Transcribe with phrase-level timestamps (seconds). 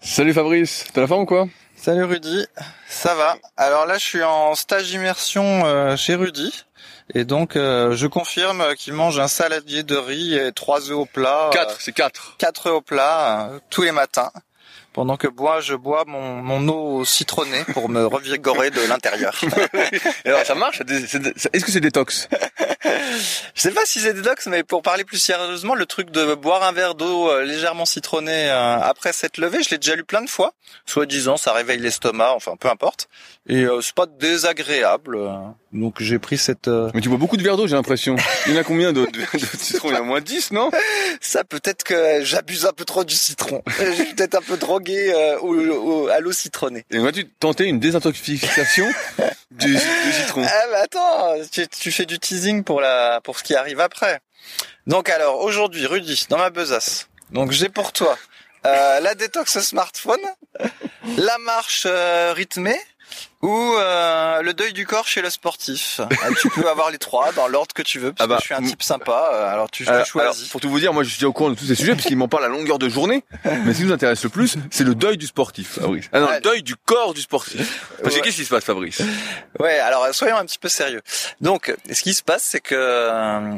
[0.00, 2.46] Salut Fabrice, t'as la forme ou quoi Salut Rudy,
[2.88, 3.36] ça va.
[3.56, 6.64] Alors là, je suis en stage immersion euh, chez Rudy.
[7.14, 11.04] Et donc, euh, je confirme qu'il mange un saladier de riz et trois œufs au
[11.04, 11.50] plat.
[11.52, 12.36] Quatre, c'est quatre.
[12.38, 14.32] Quatre œufs au plat euh, tous les matins.
[14.96, 19.38] Pendant que bois, je bois mon, mon eau citronnée pour me revigorer de l'intérieur.
[20.24, 22.30] alors ça marche Est-ce que c'est détox
[23.54, 26.62] Je sais pas si c'est détox, mais pour parler plus sérieusement, le truc de boire
[26.62, 30.22] un verre d'eau euh, légèrement citronnée euh, après cette levée, je l'ai déjà lu plein
[30.22, 30.54] de fois.
[30.86, 33.10] Soit disant, ça réveille l'estomac, enfin peu importe.
[33.46, 35.18] Et euh, c'est pas désagréable.
[35.76, 36.68] Donc j'ai pris cette.
[36.68, 38.16] Mais tu bois beaucoup de verres d'eau, j'ai l'impression.
[38.46, 40.70] Il y en a combien de, de, citron Il y en a moins 10, non?
[41.20, 43.62] Ça peut-être que j'abuse un peu trop du citron.
[43.78, 46.84] J'ai peut-être un peu trop euh, à l'eau citronnée.
[46.90, 48.86] Et vas-tu tenter une désintoxication
[49.50, 49.76] du,
[50.12, 50.42] citron?
[50.44, 54.20] Ah bah attends, tu, fais du teasing pour la pour ce qui arrive après.
[54.86, 57.08] Donc alors aujourd'hui, Rudy, dans ma besace.
[57.30, 58.16] Donc j'ai pour toi
[58.66, 60.20] euh, la détox smartphone,
[61.18, 62.78] la marche euh, rythmée,
[63.42, 66.00] ou euh, le deuil du corps chez le sportif.
[66.00, 68.42] Ah, tu peux avoir les trois dans l'ordre que tu veux, parce ah bah, que
[68.42, 69.30] je suis un type sympa.
[69.32, 70.48] Euh, alors tu choisis.
[70.48, 72.28] pour tout vous dire, moi je suis au courant de tous ces sujets puisqu'il m'en
[72.28, 73.24] parle à longueur de journée.
[73.44, 76.06] Mais ce qui nous intéresse le plus, c'est le deuil du sportif, Fabrice.
[76.12, 77.90] Ah non, le deuil du corps du sportif.
[78.02, 79.02] Parce que qu'est-ce qui se passe, Fabrice?
[79.60, 81.02] Ouais, alors soyons un petit peu sérieux.
[81.40, 83.54] Donc, ce qui se passe, c'est que euh,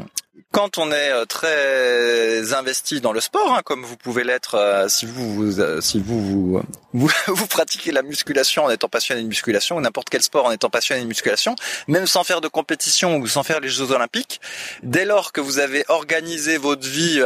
[0.51, 4.89] quand on est euh, très investi dans le sport, hein, comme vous pouvez l'être euh,
[4.89, 6.63] si vous, euh, si vous
[6.93, 10.51] vous, vous pratiquez la musculation en étant passionné de musculation ou n'importe quel sport en
[10.51, 11.55] étant passionné de musculation,
[11.87, 14.41] même sans faire de compétition ou sans faire les Jeux Olympiques,
[14.83, 17.21] dès lors que vous avez organisé votre vie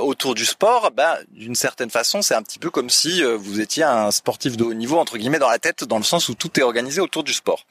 [0.00, 3.82] autour du sport, ben d'une certaine façon, c'est un petit peu comme si vous étiez
[3.82, 6.58] un sportif de haut niveau entre guillemets dans la tête, dans le sens où tout
[6.58, 7.64] est organisé autour du sport.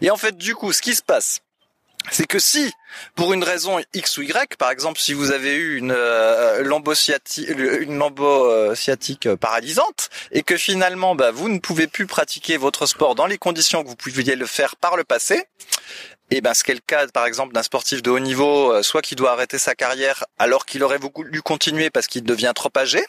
[0.00, 1.40] Et en fait, du coup, ce qui se passe,
[2.10, 2.72] c'est que si,
[3.14, 6.62] pour une raison X ou Y, par exemple, si vous avez eu une euh,
[7.82, 8.02] une
[8.74, 13.26] sciatique euh, paralysante, et que finalement, bah, vous ne pouvez plus pratiquer votre sport dans
[13.26, 15.46] les conditions que vous pouviez le faire par le passé,
[16.34, 19.02] et ben ce qu'est le cas par exemple d'un sportif de haut niveau, euh, soit
[19.02, 23.04] qui doit arrêter sa carrière alors qu'il aurait voulu continuer parce qu'il devient trop âgé,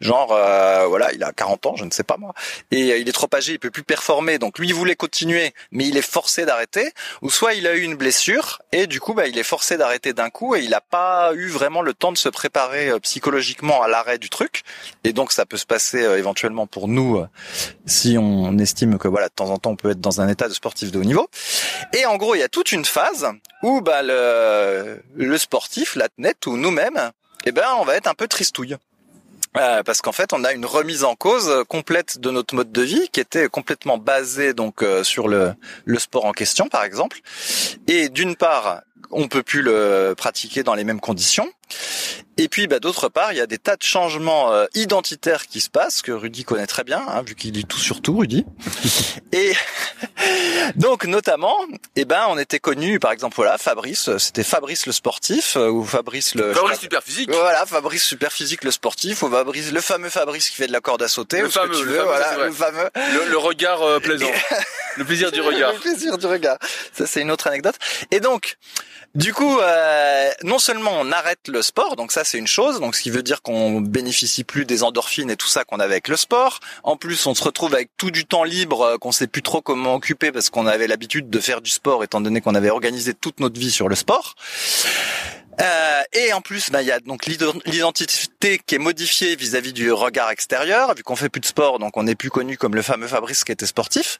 [0.00, 2.34] genre euh, voilà il a 40 ans, je ne sais pas moi,
[2.70, 5.54] et euh, il est trop âgé, il peut plus performer, donc lui il voulait continuer,
[5.72, 9.12] mais il est forcé d'arrêter, ou soit il a eu une blessure et du coup
[9.12, 12.12] bah, il est forcé d'arrêter d'un coup et il n'a pas eu vraiment le temps
[12.12, 14.62] de se préparer psychologiquement à l'arrêt du truc,
[15.02, 17.24] et donc ça peut se passer éventuellement pour nous
[17.86, 20.48] si on estime que voilà de temps en temps on peut être dans un état
[20.48, 21.28] de sportif de haut niveau,
[21.92, 23.26] et en gros il y a tout une phase
[23.62, 27.10] où bah, le, le sportif, l'athlète ou nous-mêmes,
[27.44, 28.76] eh ben, on va être un peu tristouille.
[29.56, 32.82] Euh, parce qu'en fait, on a une remise en cause complète de notre mode de
[32.82, 37.20] vie qui était complètement basé donc euh, sur le, le sport en question, par exemple.
[37.86, 41.50] Et d'une part, on peut plus le pratiquer dans les mêmes conditions.
[42.36, 45.60] Et puis, bah, d'autre part, il y a des tas de changements euh, identitaires qui
[45.60, 48.46] se passent que Rudy connaît très bien, hein, vu qu'il dit tout sur tout, Rudy.
[49.32, 49.52] et
[50.76, 51.56] donc, notamment,
[51.96, 55.84] eh ben, on était connu, par exemple, voilà, Fabrice, c'était Fabrice le sportif euh, ou
[55.84, 57.30] Fabrice le Fabrice super physique.
[57.32, 60.80] Voilà, Fabrice super physique le sportif ou Fabrice le fameux Fabrice qui fait de la
[60.80, 61.40] corde à sauter.
[61.40, 62.88] Le fameux, le, voilà, le fameux.
[63.28, 64.26] Le, regard euh, plaisant,
[64.96, 65.72] le plaisir du regard.
[65.72, 66.58] le plaisir du regard.
[66.92, 67.76] Ça, c'est une autre anecdote.
[68.10, 68.56] Et donc,
[69.18, 72.94] du coup, euh, non seulement on arrête le sport, donc ça c'est une chose, donc
[72.94, 76.06] ce qui veut dire qu'on bénéficie plus des endorphines et tout ça qu'on avait avec
[76.06, 76.60] le sport.
[76.84, 79.60] En plus, on se retrouve avec tout du temps libre euh, qu'on sait plus trop
[79.60, 83.12] comment occuper parce qu'on avait l'habitude de faire du sport étant donné qu'on avait organisé
[83.12, 84.36] toute notre vie sur le sport.
[85.60, 89.90] Euh, et en plus, bah, il y a donc l'identité qui est modifiée vis-à-vis du
[89.92, 92.82] regard extérieur, vu qu'on fait plus de sport, donc on n'est plus connu comme le
[92.82, 94.18] fameux Fabrice qui était sportif.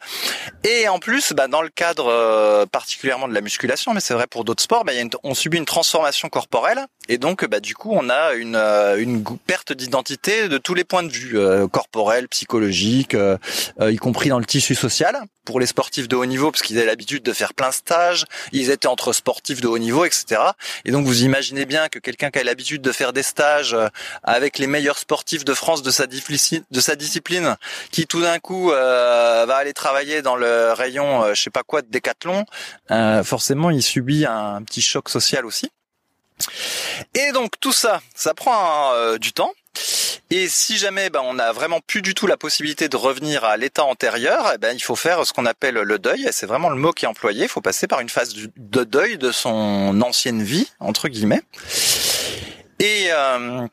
[0.64, 4.26] Et en plus, bah, dans le cadre euh, particulièrement de la musculation, mais c'est vrai
[4.26, 7.74] pour d'autres sports, bah, y a on subit une transformation corporelle, et donc bah, du
[7.74, 11.68] coup, on a une, euh, une perte d'identité de tous les points de vue, euh,
[11.68, 13.16] corporel, psychologique,
[13.80, 16.86] y compris dans le tissu social pour les sportifs de haut niveau parce qu'ils avaient
[16.86, 20.42] l'habitude de faire plein de stages, ils étaient entre sportifs de haut niveau, etc.
[20.84, 23.88] Et donc vous imaginez bien que quelqu'un qui a l'habitude de faire des stages euh,
[24.22, 27.56] avec les meilleurs sportifs de France de sa, discipline,
[27.90, 31.62] qui tout d'un coup euh, va aller travailler dans le rayon, euh, je sais pas
[31.62, 32.46] quoi, de décathlon,
[32.90, 35.70] euh, forcément il subit un, petit choc social aussi.
[37.14, 39.52] Et donc tout ça, ça prend du temps.
[40.30, 43.56] Et si jamais ben, on n'a vraiment plus du tout la possibilité de revenir à
[43.56, 46.28] l'état antérieur, eh ben, il faut faire ce qu'on appelle le deuil.
[46.32, 47.44] C'est vraiment le mot qui est employé.
[47.44, 51.42] Il faut passer par une phase de deuil de son ancienne vie, entre guillemets.
[52.78, 53.66] Et euh,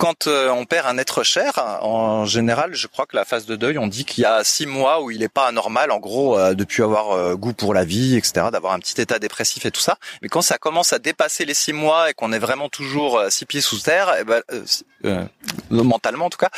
[0.00, 3.54] quand euh, on perd un être cher, en général, je crois que la phase de
[3.54, 6.38] deuil, on dit qu'il y a six mois où il n'est pas anormal, en gros,
[6.38, 9.66] euh, de plus avoir euh, goût pour la vie, etc., d'avoir un petit état dépressif
[9.66, 9.98] et tout ça.
[10.22, 13.44] Mais quand ça commence à dépasser les six mois et qu'on est vraiment toujours six
[13.44, 15.28] pieds sous terre, eh ben,
[15.68, 16.50] mentalement en tout cas,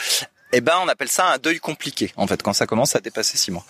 [0.53, 3.37] eh ben on appelle ça un deuil compliqué en fait quand ça commence à dépasser
[3.37, 3.65] six mois.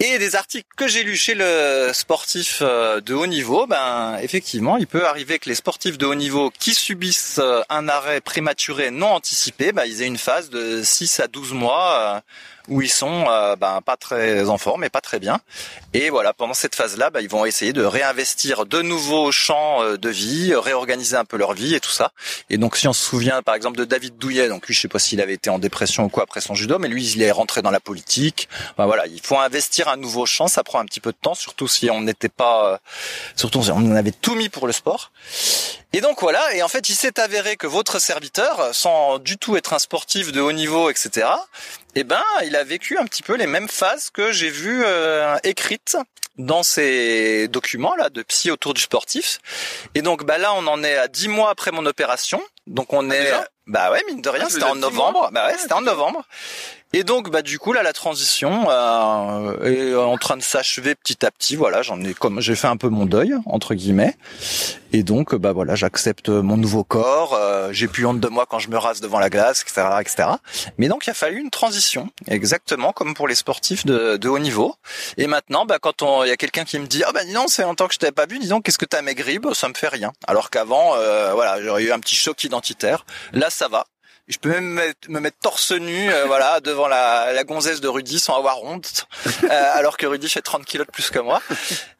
[0.00, 4.76] Et des articles que j'ai lus chez le sportif euh, de haut niveau, ben effectivement,
[4.76, 8.90] il peut arriver que les sportifs de haut niveau qui subissent euh, un arrêt prématuré
[8.90, 12.20] non anticipé, ben, ils aient une phase de 6 à 12 mois euh,
[12.68, 15.40] où ils sont euh, ben, pas très en forme et pas très bien.
[15.94, 19.96] Et voilà, pendant cette phase-là, ben, ils vont essayer de réinvestir de nouveaux champs euh,
[19.96, 22.12] de vie, réorganiser un peu leur vie et tout ça.
[22.50, 24.88] Et donc, si on se souvient, par exemple, de David Douillet, donc lui, je sais
[24.88, 27.30] pas s'il avait été en dépression ou quoi après son judo, mais lui, il est
[27.30, 28.48] rentré dans la politique.
[28.76, 31.34] Ben, voilà, il faut investir un nouveau champ, ça prend un petit peu de temps,
[31.34, 32.78] surtout si on n'était pas, euh,
[33.34, 35.10] surtout si on avait tout mis pour le sport.
[35.94, 39.56] Et donc voilà, et en fait, il s'est avéré que votre serviteur, sans du tout
[39.56, 41.26] être un sportif de haut niveau, etc.,
[42.00, 45.36] eh ben, il a vécu un petit peu les mêmes phases que j'ai vues euh,
[45.42, 45.96] écrites
[46.36, 49.40] dans ces documents là de psy autour du sportif.
[49.96, 52.40] Et donc bah là, on en est à dix mois après mon opération.
[52.68, 53.32] Donc on ah, est,
[53.66, 55.30] bah ouais, mine de rien, ah, c'était en novembre.
[55.32, 56.22] Bah ouais, c'était en novembre.
[56.94, 61.24] Et donc, bah du coup là, la transition euh, est en train de s'achever petit
[61.24, 61.54] à petit.
[61.54, 64.16] Voilà, j'en ai comme j'ai fait un peu mon deuil entre guillemets.
[64.94, 67.34] Et donc, bah voilà, j'accepte mon nouveau corps.
[67.34, 70.28] Euh, j'ai plus honte de moi quand je me rase devant la glace, etc., etc.
[70.78, 74.38] Mais donc, il a fallu une transition, exactement comme pour les sportifs de, de haut
[74.38, 74.74] niveau.
[75.18, 77.24] Et maintenant, bah quand on, il y a quelqu'un qui me dit, ah oh, bah
[77.24, 78.38] dis donc, c'est longtemps que je t'avais pas vu.
[78.38, 79.38] Dis donc, qu'est-ce que t'as maigri?
[79.38, 80.12] Bah, Ça me fait rien.
[80.26, 83.04] Alors qu'avant, euh, voilà, j'aurais eu un petit choc identitaire.
[83.32, 83.84] Là, ça va.
[84.28, 88.18] Je peux même me mettre torse nu, euh, voilà, devant la, la, gonzesse de Rudy
[88.18, 89.06] sans avoir honte,
[89.44, 91.40] euh, alors que Rudy fait 30 kilos de plus que moi.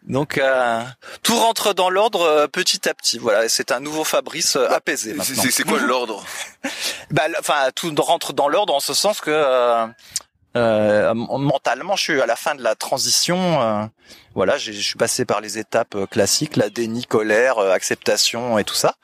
[0.02, 0.82] Donc euh,
[1.22, 3.19] tout rentre dans l'ordre petit à petit.
[3.19, 5.16] Voilà, c'est un nouveau Fabrice apaisé.
[5.22, 6.25] C'est quoi l'ordre?
[7.10, 9.88] Bah, enfin, tout rentre dans l'ordre en ce sens que
[10.56, 13.62] euh, mentalement, je suis à la fin de la transition.
[13.62, 13.85] Euh,
[14.35, 18.75] voilà, je suis passé par les étapes euh, classiques, la déni, colère, acceptation et tout
[18.75, 18.95] ça.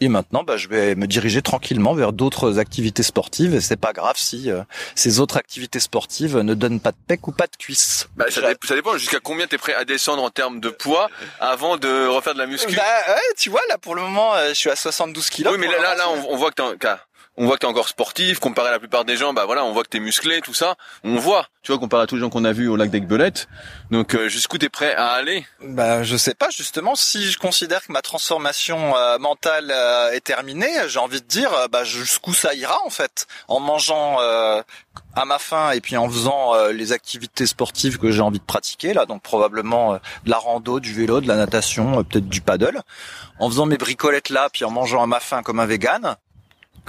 [0.00, 3.54] Et maintenant, bah, je vais me diriger tranquillement vers d'autres activités sportives.
[3.54, 4.50] Et c'est pas grave si
[4.94, 8.08] ces autres activités sportives ne donnent pas de pec ou pas de cuisse.
[8.16, 11.08] Bah, ça, dépend jusqu'à combien tu es prêt à descendre en termes de poids
[11.38, 12.74] avant de refaire de la muscu.
[12.74, 15.52] Bah ouais, tu vois, là pour le moment, je suis à 72 kilos.
[15.52, 16.98] Oui, mais là, là, on, voit que t'as
[17.38, 19.72] on voit que t'es encore sportif, comparé à la plupart des gens, bah voilà, on
[19.72, 20.74] voit que t'es musclé, tout ça.
[21.04, 23.48] On voit, tu vois, comparé à tous les gens qu'on a vus au lac d'Aigbelette.
[23.92, 25.46] Donc euh, jusqu'où t'es prêt à aller?
[25.62, 30.20] Bah je sais pas, justement, si je considère que ma transformation euh, mentale euh, est
[30.20, 35.38] terminée, j'ai envie de dire, bah jusqu'où ça ira en fait, en mangeant à ma
[35.38, 39.22] faim et puis en faisant les activités sportives que j'ai envie de pratiquer là, donc
[39.22, 42.82] probablement de la rando, du vélo, de la natation, peut-être du paddle,
[43.38, 46.16] en faisant mes bricolettes là, puis en mangeant à ma faim comme un vegan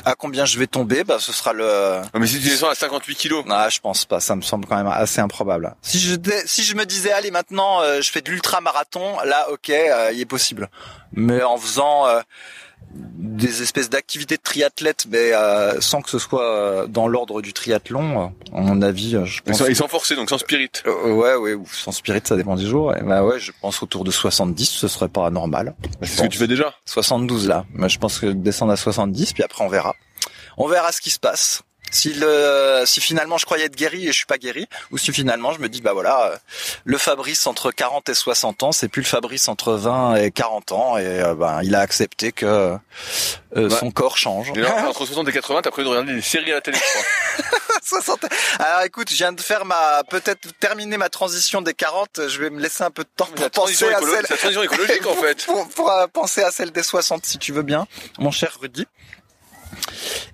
[0.05, 2.01] à combien je vais tomber, bah ce sera le.
[2.17, 3.45] Mais si tu descends à 58 kilos.
[3.49, 4.19] Ah, je pense pas.
[4.19, 5.75] Ça me semble quand même assez improbable.
[5.81, 6.15] Si je
[6.45, 10.11] si je me disais allez maintenant euh, je fais de l'ultra marathon, là ok, euh,
[10.13, 10.69] il est possible.
[11.13, 12.21] Mais en faisant euh,
[12.93, 17.53] des espèces d'activités de triathlète, mais euh, sans que ce soit euh, dans l'ordre du
[17.53, 19.63] triathlon, euh, à mon avis, je pense.
[19.67, 20.71] Ils sont, forcés, donc sans spirit.
[20.85, 22.95] ouais, ouais, ou sans spirit, ça dépend des jours.
[22.95, 25.75] Et bah ouais, je pense autour de 70, ce serait pas normal.
[26.01, 26.73] C'est ce que tu fais déjà?
[26.85, 27.65] 72 là.
[27.73, 29.95] Mais je pense que descendre à 70, puis après on verra.
[30.57, 31.63] On verra ce qui se passe.
[31.91, 35.11] Si le si finalement je croyais être guéri et je suis pas guéri ou si
[35.11, 36.37] finalement je me dis bah voilà euh,
[36.85, 40.71] le Fabrice entre 40 et 60 ans c'est plus le Fabrice entre 20 et 40
[40.71, 42.77] ans et euh, ben il a accepté que euh,
[43.55, 43.67] Ouais.
[43.71, 44.51] son corps change.
[44.87, 47.59] Entre 60 et 80, t'as prévu de regarder des séries à la télé, je crois.
[47.83, 48.25] 60.
[48.59, 52.51] Alors écoute, je viens de faire ma peut-être terminer ma transition des 40, je vais
[52.51, 55.15] me laisser un peu de temps la pour penser à celle la transition écologique, en
[55.21, 55.45] fait.
[55.47, 57.87] pour, pour, euh, penser à celle des 60 si tu veux bien,
[58.19, 58.85] mon cher Rudy.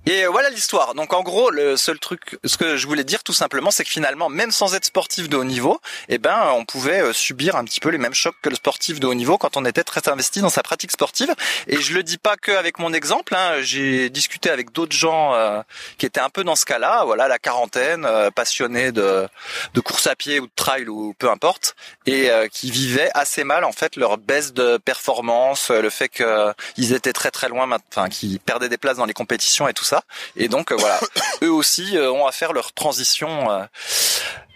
[0.06, 0.94] Et voilà l'histoire.
[0.94, 3.90] Donc en gros, le seul truc, ce que je voulais dire tout simplement, c'est que
[3.90, 7.64] finalement, même sans être sportif de haut niveau, eh ben, on pouvait euh, subir un
[7.64, 10.08] petit peu les mêmes chocs que le sportif de haut niveau quand on était très
[10.08, 11.34] investi dans sa pratique sportive.
[11.68, 13.34] Et je le dis pas que avec mon exemple.
[13.36, 15.62] Hein, J'ai discuté avec d'autres gens euh,
[15.98, 17.04] qui étaient un peu dans ce cas-là.
[17.06, 19.28] Voilà, la quarantaine, euh, passionnés de,
[19.74, 23.44] de course à pied ou de trail ou peu importe, et euh, qui vivaient assez
[23.44, 28.10] mal en fait leur baisse de performance, le fait qu'ils étaient très très loin, enfin
[28.10, 30.04] qu'ils perdaient des places dans les compétitions et tout ça.
[30.36, 31.00] Et donc euh, voilà,
[31.44, 33.52] eux aussi euh, ont à faire leur transition.
[33.52, 33.66] euh,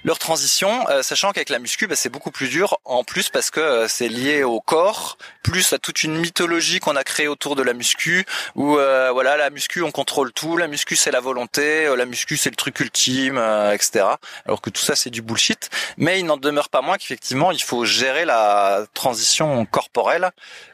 [0.06, 3.50] leur transition, euh, sachant qu'avec la muscu, bah, c'est beaucoup plus dur en plus parce
[3.50, 7.56] que euh, c'est lié au corps, plus à toute une mythologie qu'on a créée autour
[7.58, 11.20] de la muscu, où euh, voilà la muscu on contrôle tout, la muscu c'est la
[11.20, 14.06] volonté, euh, la muscu c'est le truc ultime, euh, etc.
[14.46, 17.62] Alors que tout ça c'est du bullshit, mais il n'en demeure pas moins qu'effectivement il
[17.62, 20.32] faut gérer la transition corporelle,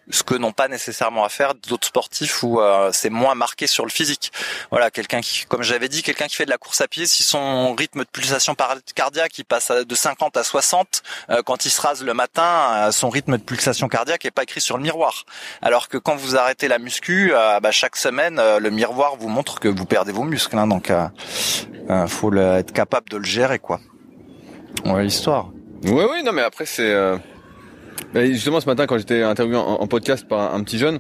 [0.10, 3.86] ce que n'ont pas nécessairement à faire d'autres sportifs où euh, c'est moins marqué sur
[3.86, 4.32] le physique.
[4.70, 7.24] Voilà, quelqu'un qui, comme j'avais dit, quelqu'un qui fait de la course à pied, si
[7.24, 8.56] son rythme de pulsation
[8.94, 12.44] cardiaque il passe de 50 à 60, euh, quand il se rase le matin,
[12.88, 15.26] euh, son rythme de pulsation cardiaque est pas écrit sur le miroir.
[15.62, 19.30] Alors que quand vous arrêtez la muscu, euh, bah, chaque semaine, euh, le miroir vous
[19.30, 20.58] montre que vous perdez vos muscles.
[20.58, 21.08] hein, donc, euh,
[22.08, 23.80] faut le- être capable de le gérer, quoi.
[24.86, 25.50] Ouais, l'histoire.
[25.84, 26.94] Oui, oui, non, mais après, c'est...
[28.14, 31.00] bah, Justement, ce matin, quand j'étais interviewé en, podcast par un, petit jeune,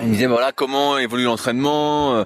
[0.00, 2.24] il me disait, voilà, comment évolue l'entraînement euh,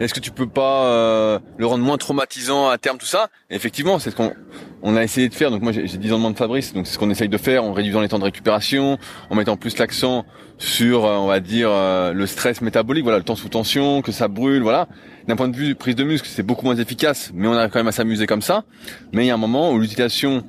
[0.00, 3.28] Est-ce que tu peux pas euh, le rendre moins traumatisant à terme, tout ça?
[3.50, 4.34] Et Effectivement, c'est ce qu'on
[4.82, 5.50] on a essayé de faire.
[5.50, 7.30] Donc moi, j'ai j'ai 10 ans de moins de Fabrice, donc c'est ce qu'on essaye
[7.30, 8.98] de faire en réduisant les temps de récupération,
[9.30, 10.26] en mettant plus l'accent
[10.58, 14.12] sur, euh, on va dire, euh, le stress métabolique, voilà, le temps sous tension, que
[14.12, 14.86] ça brûle, voilà.
[15.26, 17.78] D'un point de vue prise de muscle, c'est beaucoup moins efficace, mais on arrive quand
[17.78, 18.64] même à s'amuser comme ça.
[19.12, 20.44] Mais il y a un moment où l'utilisation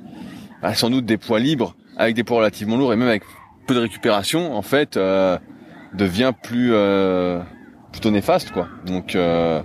[0.62, 3.22] a sans doute des poids libres, avec des poids relativement lourds et même avec
[3.66, 5.38] peu de récupération, en fait, euh,
[5.94, 7.40] devient plus euh,
[7.92, 8.68] plutôt néfaste, quoi.
[8.84, 9.62] Donc euh,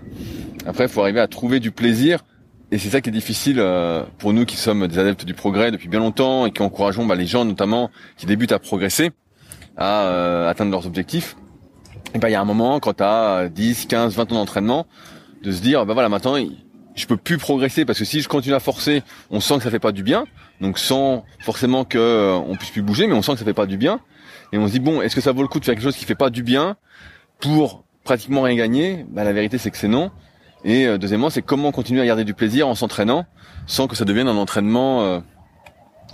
[0.65, 2.23] après, il faut arriver à trouver du plaisir.
[2.71, 5.71] Et c'est ça qui est difficile euh, pour nous qui sommes des adeptes du progrès
[5.71, 9.11] depuis bien longtemps et qui encourageons bah, les gens notamment qui débutent à progresser,
[9.75, 11.35] à euh, atteindre leurs objectifs.
[12.13, 14.85] Et ben il y a un moment quand tu as 10, 15, 20 ans d'entraînement
[15.43, 16.37] de se dire bah voilà maintenant
[17.01, 19.71] je peux plus progresser parce que si je continue à forcer, on sent que ça
[19.71, 20.25] fait pas du bien.
[20.61, 23.53] Donc sans forcément que euh, on puisse plus bouger, mais on sent que ça fait
[23.53, 23.99] pas du bien.
[24.53, 25.97] Et on se dit bon, est-ce que ça vaut le coup de faire quelque chose
[25.97, 26.77] qui fait pas du bien
[27.39, 29.05] pour pratiquement rien gagner?
[29.09, 30.11] Bah la vérité c'est que c'est non.
[30.63, 33.25] Et euh, deuxièmement, c'est comment continuer à garder du plaisir en s'entraînant
[33.65, 35.19] sans que ça devienne un entraînement, euh,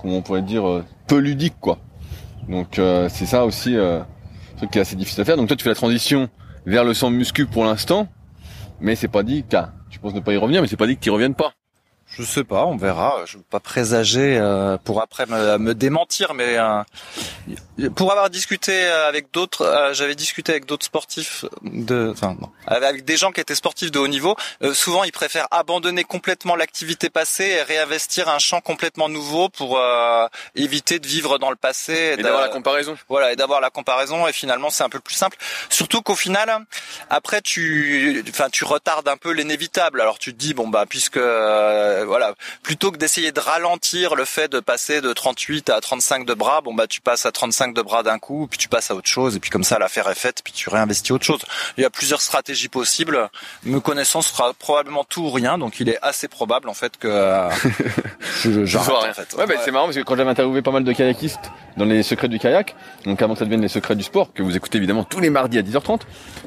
[0.01, 1.79] comment on pourrait dire, euh, peu ludique quoi.
[2.47, 3.99] Donc euh, c'est ça aussi euh,
[4.57, 5.37] truc qui est assez difficile à faire.
[5.37, 6.29] Donc toi tu fais la transition
[6.65, 8.07] vers le sang muscu pour l'instant,
[8.79, 10.95] mais c'est pas dit qu'à tu penses ne pas y revenir, mais c'est pas dit
[10.95, 11.53] que tu reviennes pas.
[12.17, 13.23] Je sais pas, on verra.
[13.25, 16.81] Je veux pas présager euh, pour après me, me démentir, mais euh,
[17.95, 23.05] pour avoir discuté avec d'autres, euh, j'avais discuté avec d'autres sportifs de, enfin non, avec
[23.05, 24.35] des gens qui étaient sportifs de haut niveau.
[24.63, 29.77] euh, souvent, ils préfèrent abandonner complètement l'activité passée et réinvestir un champ complètement nouveau pour
[29.77, 32.97] euh, éviter de vivre dans le passé Et d'avoir la comparaison.
[33.09, 35.37] voilà et d'avoir la comparaison et finalement c'est un peu plus simple
[35.69, 36.65] surtout qu'au final
[37.09, 41.17] après tu enfin tu retardes un peu l'inévitable alors tu te dis bon bah puisque
[41.17, 42.33] euh, voilà
[42.63, 46.61] plutôt que d'essayer de ralentir le fait de passer de 38 à 35 de bras
[46.61, 49.07] bon bah tu passes à 35 de bras d'un coup puis tu passes à autre
[49.09, 51.41] chose et puis comme ça l'affaire est faite puis tu réinvestis autre chose
[51.77, 53.29] il y a plusieurs stratégies possibles
[53.63, 56.97] me connaissant ce sera probablement tout ou rien donc il est assez probable en fait
[56.97, 57.49] que euh,
[58.43, 59.11] je, Je vois rien.
[59.11, 61.51] en fait Ouais, bah, c'est marrant parce que quand j'avais interviewé pas mal de kayakistes
[61.75, 64.41] dans les secrets du kayak, donc avant que ça devienne les secrets du sport, que
[64.41, 66.01] vous écoutez évidemment tous les mardis à 10h30,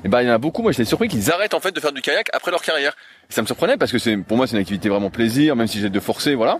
[0.05, 1.79] et ben il y en a beaucoup, moi j'étais surpris qu'ils arrêtent en fait de
[1.81, 2.97] faire du kayak après leur carrière.
[3.30, 5.68] Et ça me surprenait parce que c'est pour moi c'est une activité vraiment plaisir, même
[5.68, 6.58] si j'ai de forcer, voilà.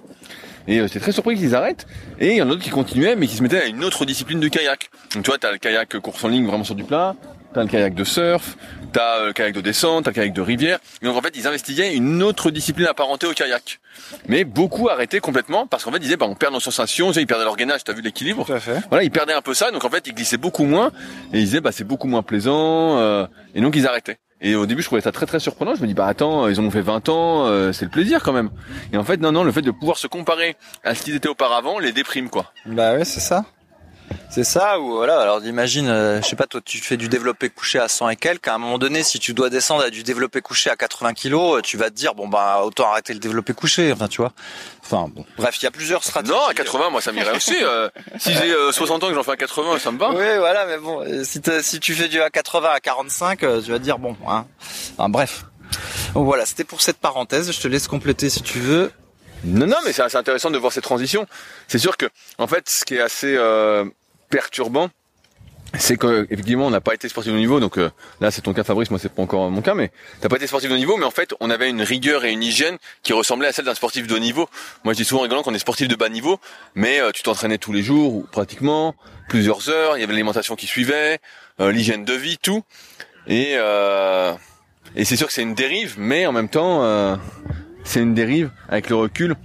[0.69, 1.87] Et euh, j'étais très surpris qu'ils arrêtent.
[2.21, 4.05] Et il y en a d'autres qui continuaient, mais qui se mettaient à une autre
[4.05, 4.91] discipline de kayak.
[5.15, 7.17] Donc tu vois, t'as le kayak course en ligne vraiment sur du plat,
[7.55, 8.57] t'as le kayak de surf,
[8.93, 10.79] t'as euh, le kayak de descente, t'as le kayak de rivière.
[11.03, 13.81] Et donc en fait, ils investigaient une autre discipline apparentée au kayak.
[14.29, 17.27] Mais beaucoup arrêtaient complètement parce qu'en fait, ils disaient, bah, on perd nos sensations, ils
[17.27, 18.45] perdaient leur gainage, t'as vu l'équilibre.
[18.91, 20.93] Voilà, ils perdaient un peu ça, donc en fait, ils glissaient beaucoup moins,
[21.33, 24.19] et ils disaient, bah, c'est beaucoup moins plaisant, euh, et donc ils arrêtaient.
[24.43, 25.75] Et au début, je trouvais ça très très surprenant.
[25.75, 28.33] Je me dis, bah attends, ils ont fait 20 ans, euh, c'est le plaisir quand
[28.33, 28.51] même.
[28.93, 31.29] Et en fait, non, non, le fait de pouvoir se comparer à ce qu'ils étaient
[31.29, 32.53] auparavant les déprime, quoi.
[32.67, 33.45] bah ouais c'est ça
[34.31, 35.19] C'est ça ou voilà.
[35.21, 38.17] Alors imagine, euh, je sais pas, toi tu fais du développé couché à 100 et
[38.17, 38.49] quelques.
[38.49, 41.59] À un moment donné, si tu dois descendre à du développé couché à 80 kilos,
[41.59, 43.93] euh, tu vas te dire bon bah autant arrêter le développé couché.
[43.93, 44.33] Enfin tu vois.
[44.85, 45.25] Enfin bon.
[45.37, 46.33] Bref, il y a plusieurs stratégies.
[46.33, 47.57] Non, à 80, moi ça m'irait aussi.
[47.61, 47.89] Euh,
[48.19, 50.11] si j'ai euh, 60 ans que j'en fais à 80, ça me va.
[50.11, 53.79] Oui, voilà, mais bon, si, tu fais du à 80 à 45, euh, tu vas
[53.79, 54.47] te dire bon, hein.
[54.97, 55.45] Enfin, bref.
[56.15, 57.53] Donc voilà, c'était pour cette parenthèse.
[57.53, 58.93] Je te laisse compléter si tu veux.
[59.45, 61.27] Non, non, mais c'est assez intéressant de voir ces transitions.
[61.69, 62.07] C'est sûr que,
[62.39, 63.85] en fait, ce qui est assez euh,
[64.31, 64.89] perturbant,
[65.79, 67.61] c'est que effectivement, on n'a pas été sportif de niveau.
[67.61, 68.91] Donc euh, là, c'est ton cas, Fabrice.
[68.91, 70.97] Moi, c'est pas encore mon cas, mais t'as pas été sportif de niveau.
[70.97, 73.75] Mais en fait, on avait une rigueur et une hygiène qui ressemblaient à celle d'un
[73.75, 74.49] sportif de haut niveau.
[74.85, 76.41] Moi, je dis souvent rigolant qu'on est sportif de bas niveau,
[76.75, 78.95] mais euh, tu t'entraînais tous les jours ou pratiquement
[79.29, 79.97] plusieurs heures.
[79.97, 81.19] Il y avait l'alimentation qui suivait,
[81.61, 82.63] euh, l'hygiène de vie, tout.
[83.27, 84.33] Et euh,
[84.97, 87.17] et c'est sûr que c'est une dérive, mais en même temps, euh,
[87.85, 89.37] c'est une dérive avec le recul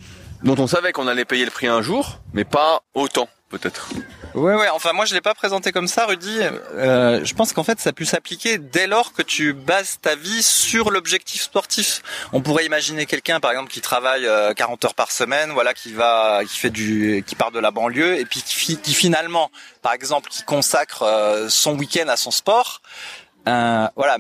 [0.44, 3.90] dont on savait qu'on allait payer le prix un jour, mais pas autant peut-être.
[4.36, 4.68] Ouais, ouais.
[4.70, 6.40] Enfin, moi, je l'ai pas présenté comme ça, Rudy.
[6.74, 10.44] Euh, je pense qu'en fait, ça peut s'appliquer dès lors que tu bases ta vie
[10.44, 12.02] sur l'objectif sportif.
[12.34, 15.94] On pourrait imaginer quelqu'un, par exemple, qui travaille euh, 40 heures par semaine, voilà, qui
[15.94, 19.52] va, qui fait du, qui part de la banlieue, et puis qui, qui finalement,
[19.82, 22.82] par exemple, qui consacre euh, son week-end à son sport.
[23.48, 24.18] Euh, voilà.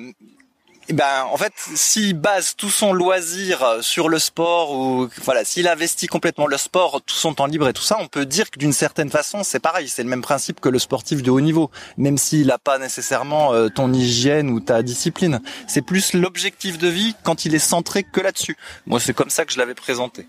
[0.87, 5.43] Eh ben, en fait, s'il base tout son loisir euh, sur le sport ou voilà,
[5.43, 8.51] s'il investit complètement le sport, tout son temps libre et tout ça, on peut dire
[8.51, 11.41] que d'une certaine façon, c'est pareil, c'est le même principe que le sportif de haut
[11.41, 15.41] niveau, même s'il n'a pas nécessairement euh, ton hygiène ou ta discipline.
[15.67, 18.55] C'est plus l'objectif de vie quand il est centré que là-dessus.
[18.85, 20.27] Moi, c'est comme ça que je l'avais présenté.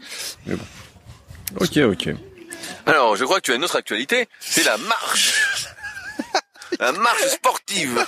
[1.61, 2.09] Ok, ok.
[2.87, 5.35] Alors, je crois que tu as une autre actualité, c'est la marche.
[6.81, 8.07] la marche sportive.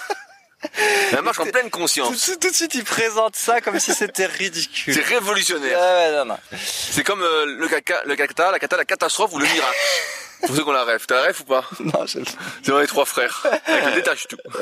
[1.12, 2.25] La marche en pleine conscience.
[2.25, 4.93] tout- tout de suite, il présente ça comme si c'était ridicule.
[4.95, 5.79] C'est révolutionnaire.
[5.79, 6.38] ouais, non, non.
[6.57, 9.79] C'est comme euh, le caca, le cata, la cata, la catastrophe ou le miracle.
[10.47, 11.05] Pour ceux qu'on la rêve.
[11.07, 11.65] T'as la rêve ou pas?
[11.81, 12.19] Non, je-
[12.62, 13.45] C'est dans les trois frères.
[13.67, 14.37] Avec le détache tout.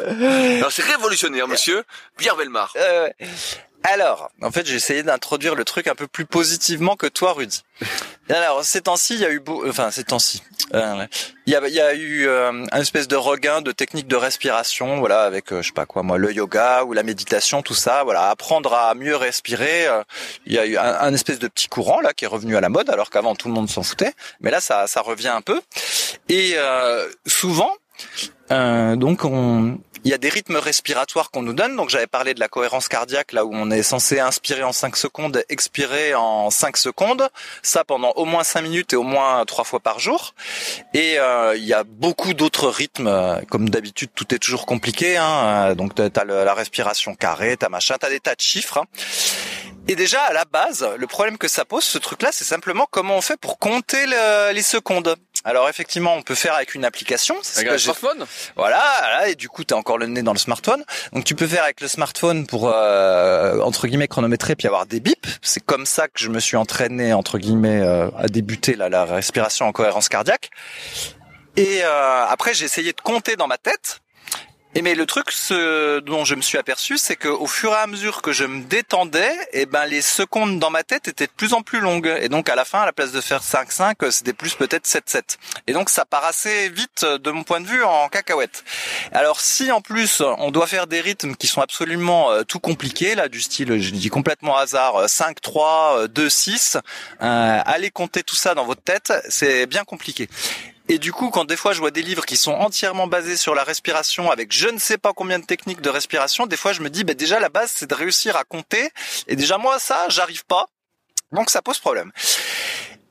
[0.59, 1.85] Alors c'est révolutionnaire, monsieur.
[2.17, 2.73] Pierre Belmar.
[2.77, 3.09] Euh.
[3.93, 7.63] Alors, en fait, j'ai essayé d'introduire le truc un peu plus positivement que toi, Rudy.
[8.29, 9.65] Alors, ces temps-ci, il y a eu, beau...
[9.69, 10.43] enfin, ces temps-ci,
[10.75, 11.07] euh,
[11.47, 15.53] il y a, eu euh, un espèce de regain de techniques de respiration, voilà, avec,
[15.53, 18.75] euh, je sais pas quoi, moi, le yoga ou la méditation, tout ça, voilà, apprendre
[18.75, 19.87] à mieux respirer.
[20.47, 22.69] il y a eu un, espèce de petit courant là qui est revenu à la
[22.69, 25.61] mode, alors qu'avant tout le monde s'en foutait, mais là, ça, ça revient un peu.
[26.29, 26.57] Et
[27.27, 27.71] souvent,
[28.53, 31.75] euh, donc on, il y a des rythmes respiratoires qu'on nous donne.
[31.75, 34.97] Donc j'avais parlé de la cohérence cardiaque là où on est censé inspirer en 5
[34.97, 37.29] secondes, expirer en 5 secondes.
[37.63, 40.35] Ça pendant au moins 5 minutes et au moins trois fois par jour.
[40.95, 43.11] Et euh, il y a beaucoup d'autres rythmes.
[43.51, 45.17] Comme d'habitude, tout est toujours compliqué.
[45.17, 45.75] Hein.
[45.75, 48.79] Donc t'as le- la respiration carrée, t'as machin, t'as des tas de chiffres.
[48.79, 48.85] hein.
[49.89, 53.17] Et déjà à la base, le problème que ça pose, ce truc-là, c'est simplement comment
[53.17, 55.15] on fait pour compter le- les secondes.
[55.45, 57.37] Alors effectivement, on peut faire avec une application.
[57.43, 60.33] C'est ce Avec que un smartphone voilà, et du coup, t'as encore le nez dans
[60.33, 60.85] le smartphone.
[61.13, 64.99] Donc, tu peux faire avec le smartphone pour euh, entre guillemets chronométrer puis avoir des
[64.99, 65.27] bips.
[65.41, 69.05] C'est comme ça que je me suis entraîné entre guillemets euh, à débuter là, la
[69.05, 70.51] respiration en cohérence cardiaque.
[71.57, 74.01] Et euh, après, j'ai essayé de compter dans ma tête.
[74.77, 77.77] Et mais le truc ce dont je me suis aperçu, c'est que au fur et
[77.77, 81.33] à mesure que je me détendais, et ben les secondes dans ma tête étaient de
[81.35, 82.15] plus en plus longues.
[82.21, 85.39] Et donc à la fin, à la place de faire 5-5, c'était plus peut-être 7-7.
[85.67, 88.65] Et donc ça part assez vite de mon point de vue en cacahuète.
[89.13, 93.15] Alors si en plus on doit faire des rythmes qui sont absolument euh, tout compliqués,
[93.15, 96.77] là du style, je dis complètement hasard, euh, 5-3, euh, 2-6,
[97.23, 100.29] euh, allez compter tout ça dans votre tête, c'est bien compliqué.
[100.89, 103.55] Et du coup, quand des fois je vois des livres qui sont entièrement basés sur
[103.55, 106.81] la respiration avec je ne sais pas combien de techniques de respiration, des fois je
[106.81, 108.91] me dis, bah, déjà la base c'est de réussir à compter.
[109.27, 110.67] Et déjà moi ça, j'arrive pas.
[111.33, 112.13] Donc ça pose problème.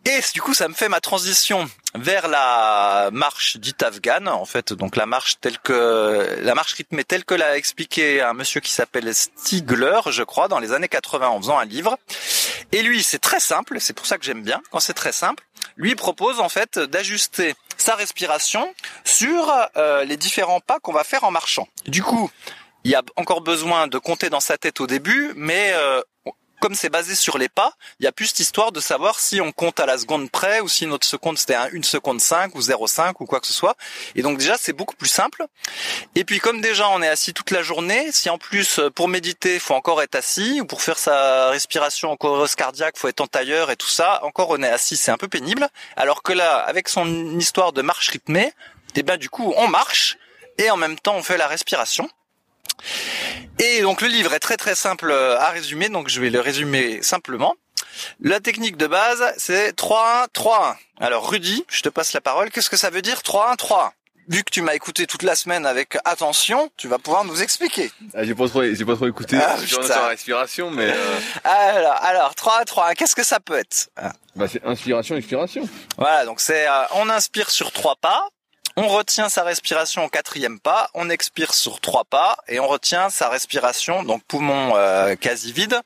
[0.08, 4.72] Et du coup, ça me fait ma transition vers la marche dite afghane, en fait,
[4.72, 8.72] donc la marche telle que la marche rythmée telle que l'a expliqué un monsieur qui
[8.72, 11.98] s'appelle Stigler, je crois, dans les années 80 en faisant un livre.
[12.72, 15.44] Et lui, c'est très simple, c'est pour ça que j'aime bien quand c'est très simple.
[15.76, 21.24] Lui propose en fait d'ajuster sa respiration sur euh, les différents pas qu'on va faire
[21.24, 21.68] en marchant.
[21.88, 22.30] Du coup,
[22.84, 26.02] il y a encore besoin de compter dans sa tête au début, mais euh,
[26.66, 29.40] comme c'est basé sur les pas, il y a plus cette histoire de savoir si
[29.40, 32.56] on compte à la seconde près ou si notre seconde c'était un 1 seconde 5
[32.56, 33.78] ou 0,5 ou quoi que ce soit.
[34.16, 35.46] Et donc déjà c'est beaucoup plus simple.
[36.16, 39.08] Et puis comme déjà on est assis toute la journée, si en plus euh, pour
[39.08, 43.22] méditer faut encore être assis ou pour faire sa respiration en cohérence cardiaque faut être
[43.22, 45.68] en tailleur et tout ça, encore on est assis, c'est un peu pénible.
[45.96, 48.52] Alors que là avec son histoire de marche rythmée,
[48.96, 50.18] et ben du coup on marche
[50.58, 52.10] et en même temps on fait la respiration.
[53.60, 57.02] Et donc le livre est très très simple à résumer, donc je vais le résumer
[57.02, 57.56] simplement.
[58.20, 60.76] La technique de base, c'est 3-1-3-1.
[61.00, 62.52] Alors Rudy, je te passe la parole.
[62.52, 63.92] Qu'est-ce que ça veut dire 3-1-3-1
[64.28, 67.92] vu que tu m'as écouté toute la semaine avec attention, tu vas pouvoir nous expliquer.
[68.14, 72.36] Ah, j'ai pas trop, j'ai pas trop écouté Ah, sur respiration, mais euh, Alors, alors
[72.36, 73.90] 3 à 3, qu'est-ce que ça peut être?
[73.98, 74.14] Ah.
[74.36, 75.68] bah, c'est inspiration, expiration.
[75.98, 78.28] Voilà, donc c'est euh, on inspire sur trois pas,
[78.78, 83.10] on retient sa respiration au quatrième pas, on expire sur trois pas et on retient
[83.10, 85.80] sa respiration, donc poumon euh, quasi vide,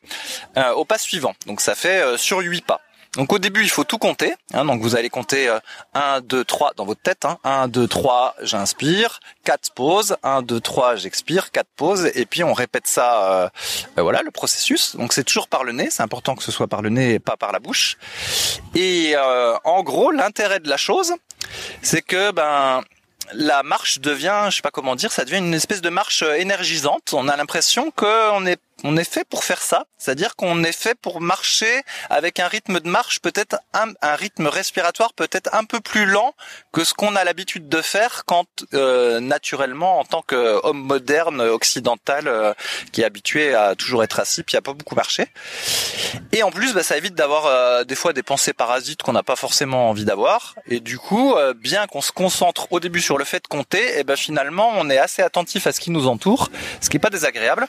[0.58, 1.36] euh, au pas suivant.
[1.45, 2.82] Donc ça fait euh, sur huit pas.
[3.15, 4.36] Donc au début, il faut tout compter.
[4.54, 5.60] hein, donc vous allez compter euh,
[5.95, 7.25] 1, 2, 3 dans votre tête.
[7.25, 9.19] Hein, 1, 2, 3, j'inspire.
[9.45, 10.15] 4 pauses.
[10.21, 11.49] 1, 2, 3, j'expire.
[11.52, 12.12] 4 pauses.
[12.13, 13.52] Et puis on répète ça.
[13.97, 14.95] voilà le processus.
[14.95, 15.89] Donc c'est toujours par le nez.
[15.89, 17.97] C'est important que ce soit par le nez et pas par la bouche.
[18.75, 21.13] Et en gros, l'intérêt de la chose,
[21.82, 22.84] c'est que ben
[23.34, 27.14] la marche devient, je sais pas comment dire, ça devient une espèce de marche énergisante.
[27.14, 30.96] On a l'impression qu'on est on est fait pour faire ça, c'est-à-dire qu'on est fait
[30.96, 36.06] pour marcher avec un rythme de marche peut-être un, rythme respiratoire peut-être un peu plus
[36.06, 36.34] lent
[36.72, 42.28] que ce qu'on a l'habitude de faire quand euh, naturellement en tant qu'homme moderne occidental
[42.28, 42.54] euh,
[42.92, 45.28] qui est habitué à toujours être assis puis à pas beaucoup marcher.
[46.32, 49.24] Et en plus, bah, ça évite d'avoir euh, des fois des pensées parasites qu'on n'a
[49.24, 50.56] pas forcément envie d'avoir.
[50.68, 54.04] Et du coup, bien qu'on se concentre au début sur le fait de compter, et
[54.04, 56.50] ben finalement, on est assez attentif à ce qui nous entoure,
[56.82, 57.68] ce qui est pas désagréable.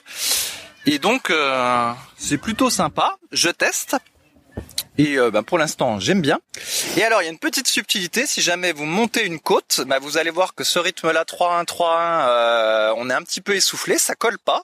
[0.86, 3.16] Et donc, euh, c'est plutôt sympa.
[3.32, 3.96] Je teste.
[4.98, 6.40] Et euh, ben, pour l'instant, j'aime bien.
[6.96, 8.26] Et alors, il y a une petite subtilité.
[8.26, 12.28] Si jamais vous montez une côte, bah, vous allez voir que ce rythme-là, 3-1, 3-1,
[12.28, 14.62] euh, on est un petit peu essoufflé, ça colle pas.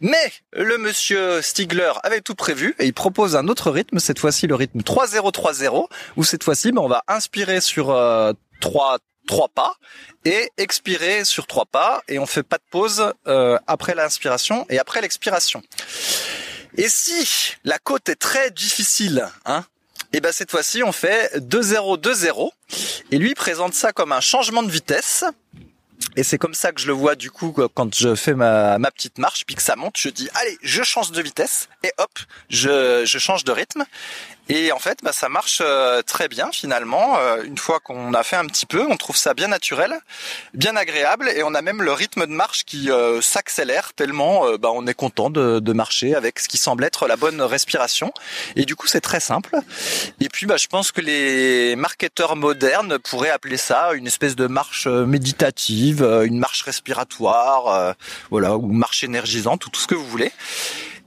[0.00, 4.46] Mais le monsieur Stigler avait tout prévu et il propose un autre rythme, cette fois-ci
[4.46, 9.76] le rythme 3-0-3-0, où cette fois-ci ben, on va inspirer sur euh, 3 trois pas
[10.24, 14.78] et expirer sur trois pas et on fait pas de pause euh, après l'inspiration et
[14.78, 15.62] après l'expiration.
[16.76, 19.64] Et si la côte est très difficile, hein,
[20.12, 22.50] et ben cette fois-ci on fait 2-0-2-0
[23.10, 25.24] et lui présente ça comme un changement de vitesse.
[26.14, 28.90] Et c'est comme ça que je le vois du coup quand je fais ma, ma
[28.90, 32.10] petite marche, puis que ça monte, je dis allez, je change de vitesse et hop,
[32.48, 33.84] je, je change de rythme.
[34.48, 37.18] Et en fait, bah, ça marche euh, très bien finalement.
[37.18, 39.94] Euh, une fois qu'on a fait un petit peu, on trouve ça bien naturel,
[40.54, 44.56] bien agréable, et on a même le rythme de marche qui euh, s'accélère tellement euh,
[44.56, 48.12] bah, on est content de, de marcher avec ce qui semble être la bonne respiration.
[48.54, 49.56] Et du coup, c'est très simple.
[50.20, 54.46] Et puis, bah, je pense que les marketeurs modernes pourraient appeler ça une espèce de
[54.46, 57.94] marche euh, méditative, euh, une marche respiratoire,
[58.30, 60.32] voilà, ou marche énergisante, ou tout ce que vous voulez.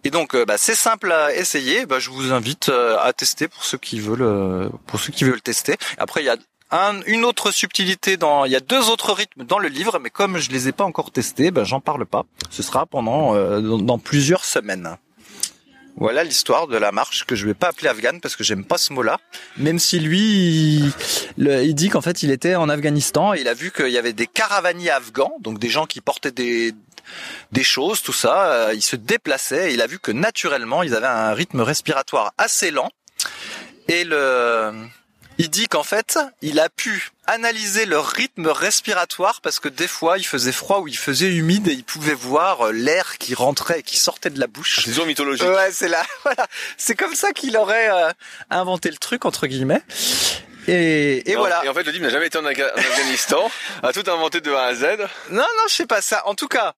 [0.03, 1.85] Et donc, euh, bah, c'est simple à essayer.
[1.85, 5.23] Bah, je vous invite euh, à tester pour ceux qui veulent, euh, pour ceux qui
[5.23, 5.75] veulent tester.
[5.97, 6.37] Après, il y a
[6.71, 10.09] un, une autre subtilité dans, il y a deux autres rythmes dans le livre, mais
[10.09, 12.25] comme je les ai pas encore testés, bah, j'en parle pas.
[12.49, 14.97] Ce sera pendant, euh, dans, plusieurs semaines.
[15.97, 18.77] Voilà l'histoire de la marche que je vais pas appeler afghane parce que j'aime pas
[18.77, 19.17] ce mot-là.
[19.57, 20.93] Même si lui,
[21.37, 23.97] il, il dit qu'en fait il était en Afghanistan et il a vu qu'il y
[23.97, 26.73] avait des caravaniers afghans, donc des gens qui portaient des
[27.51, 28.51] des choses, tout ça.
[28.51, 32.33] euh, ils se déplaçaient et il a vu que naturellement ils avaient un rythme respiratoire
[32.37, 32.89] assez lent.
[33.87, 34.71] Et le,
[35.37, 40.17] il dit qu'en fait il a pu analyser leur rythme respiratoire parce que des fois
[40.17, 43.79] il faisait froid ou il faisait humide et il pouvait voir euh, l'air qui rentrait
[43.79, 44.81] et qui sortait de la bouche.
[44.83, 45.47] C'est toujours mythologique.
[45.47, 46.03] Ouais, c'est là.
[46.23, 48.11] Voilà, c'est comme ça qu'il aurait euh,
[48.49, 49.81] inventé le truc entre guillemets.
[50.69, 51.63] Et, et Non, voilà.
[51.65, 53.49] Et en fait, le type n'a jamais été en Afghanistan,
[53.83, 54.85] a tout inventé de A à Z.
[55.31, 56.21] Non, non, je sais pas ça.
[56.27, 56.73] En tout cas,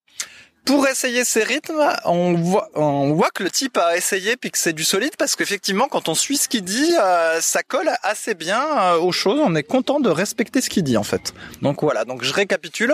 [0.66, 4.58] pour essayer ces rythmes, on voit, on voit que le type a essayé puis que
[4.58, 8.36] c'est du solide parce qu'effectivement, quand on suit ce qu'il dit, euh, ça colle assez
[8.36, 9.40] bien euh, aux choses.
[9.44, 11.34] On est content de respecter ce qu'il dit en fait.
[11.62, 12.06] Donc voilà.
[12.06, 12.94] Donc je récapitule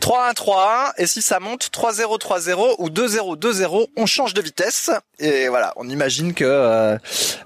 [0.00, 5.72] 3-1-3-1 et si ça monte 3-0-3-0 ou 2-0-2-0, on change de vitesse et voilà.
[5.76, 6.96] On imagine que euh,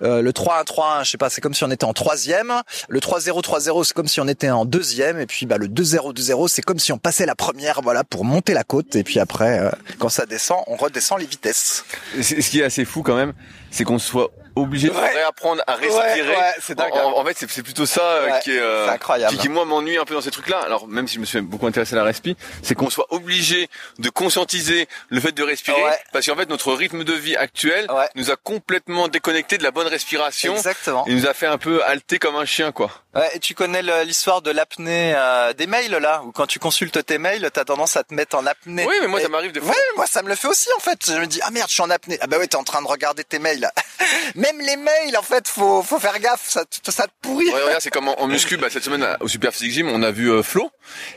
[0.02, 2.52] euh, le 3-1-3-1, je sais pas, c'est comme si on était en troisième.
[2.88, 5.18] Le 3-0-3-0, c'est comme si on était en deuxième.
[5.20, 8.54] Et puis bah le 2-0-2-0, c'est comme si on passait la première, voilà, pour monter
[8.54, 8.94] la côte.
[8.96, 11.84] Et puis après, euh, quand ça descend, on redescend les vitesses.
[12.20, 13.32] Ce qui est assez fou quand même,
[13.70, 15.08] c'est qu'on soit obligé de Ouais.
[15.12, 16.22] réapprendre à respirer.
[16.22, 16.92] Ouais, ouais, c'est dingue.
[16.92, 18.86] En, en fait, c'est plutôt ça euh, qui est, euh,
[19.30, 20.60] qui, qui, moi m'ennuie un peu dans ces trucs-là.
[20.60, 23.68] Alors même si je me suis beaucoup intéressé à la respi, c'est qu'on soit obligé
[23.98, 25.98] de conscientiser le fait de respirer, Ouais.
[26.12, 29.88] parce qu'en fait notre rythme de vie actuel nous a complètement déconnecté de la bonne
[29.88, 30.54] respiration.
[30.54, 31.04] Exactement.
[31.08, 32.90] Et nous a fait un peu halter comme un chien, quoi.
[33.14, 37.04] Ouais, et tu connais l'histoire de l'apnée euh, des mails là, où quand tu consultes
[37.06, 38.84] tes mails, t'as tendance à te mettre en apnée.
[38.88, 39.70] Oui, mais moi Et- ça m'arrive des fois.
[39.70, 40.98] Ouais, moi ça me le fait aussi en fait.
[41.06, 42.18] Je me dis ah merde, je suis en apnée.
[42.20, 43.70] Ah bah ouais, t'es en train de regarder tes mails.
[44.34, 47.46] Même les mails en fait, faut faut faire gaffe, ça ça te pourrit.
[47.46, 50.02] Ouais, regarde, c'est comme en, en muscu, bah, cette semaine au Super Physique Gym, on
[50.02, 50.70] a vu euh, Flo,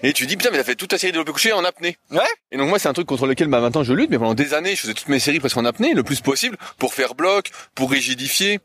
[0.04, 1.98] et tu dis putain, mais a fait toute ta série de développé couché en apnée.
[2.12, 2.20] Ouais.
[2.52, 4.54] Et donc moi, c'est un truc contre lequel, bah, maintenant je lutte, mais pendant des
[4.54, 7.50] années, je faisais toutes mes séries presque en apnée, le plus possible, pour faire bloc,
[7.76, 8.60] pour rigidifier.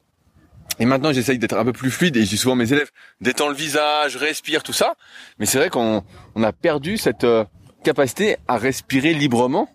[0.79, 3.55] Et maintenant, j'essaye d'être un peu plus fluide et dis souvent mes élèves, détends le
[3.55, 4.95] visage, respire, tout ça.
[5.39, 6.03] Mais c'est vrai qu'on
[6.35, 7.45] on a perdu cette euh,
[7.85, 9.69] capacité à respirer librement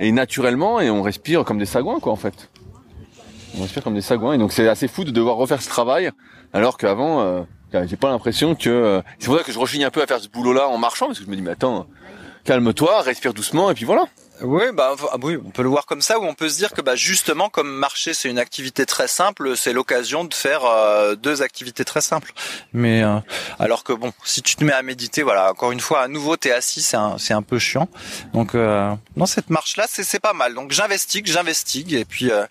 [0.00, 2.50] et naturellement et on respire comme des sagouins, quoi, en fait.
[3.58, 6.10] On respire comme des sagouins et donc c'est assez fou de devoir refaire ce travail
[6.52, 7.42] alors qu'avant, euh,
[7.86, 8.70] j'ai pas l'impression que...
[8.70, 11.06] euh, c'est pour ça que je rechigne un peu à faire ce boulot-là en marchant
[11.06, 11.86] parce que je me dis, mais attends,
[12.44, 14.06] calme-toi, respire doucement et puis voilà.
[14.46, 16.72] Oui, bah ah oui, on peut le voir comme ça, ou on peut se dire
[16.72, 21.14] que bah justement, comme marcher c'est une activité très simple, c'est l'occasion de faire euh,
[21.14, 22.32] deux activités très simples.
[22.74, 23.18] Mais euh,
[23.58, 26.36] alors que bon, si tu te mets à méditer, voilà, encore une fois, à nouveau
[26.36, 27.88] t'es assis, c'est un c'est un peu chiant.
[28.34, 30.54] Donc euh, dans cette marche là, c'est c'est pas mal.
[30.54, 32.44] Donc j'investigue, j'investigue, et puis euh,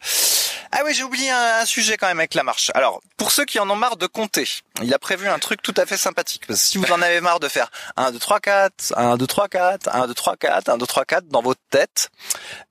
[0.71, 2.71] ah oui, j'ai oublié un, un sujet quand même avec la marche.
[2.73, 4.49] Alors pour ceux qui en ont marre de compter,
[4.81, 6.45] il a prévu un truc tout à fait sympathique.
[6.47, 9.27] Parce que si vous en avez marre de faire 1, 2, 3, 4, 1, 2,
[9.27, 12.09] 3, 4, 1, 2, 3, 4, 1, 2, 3, 4 dans votre tête,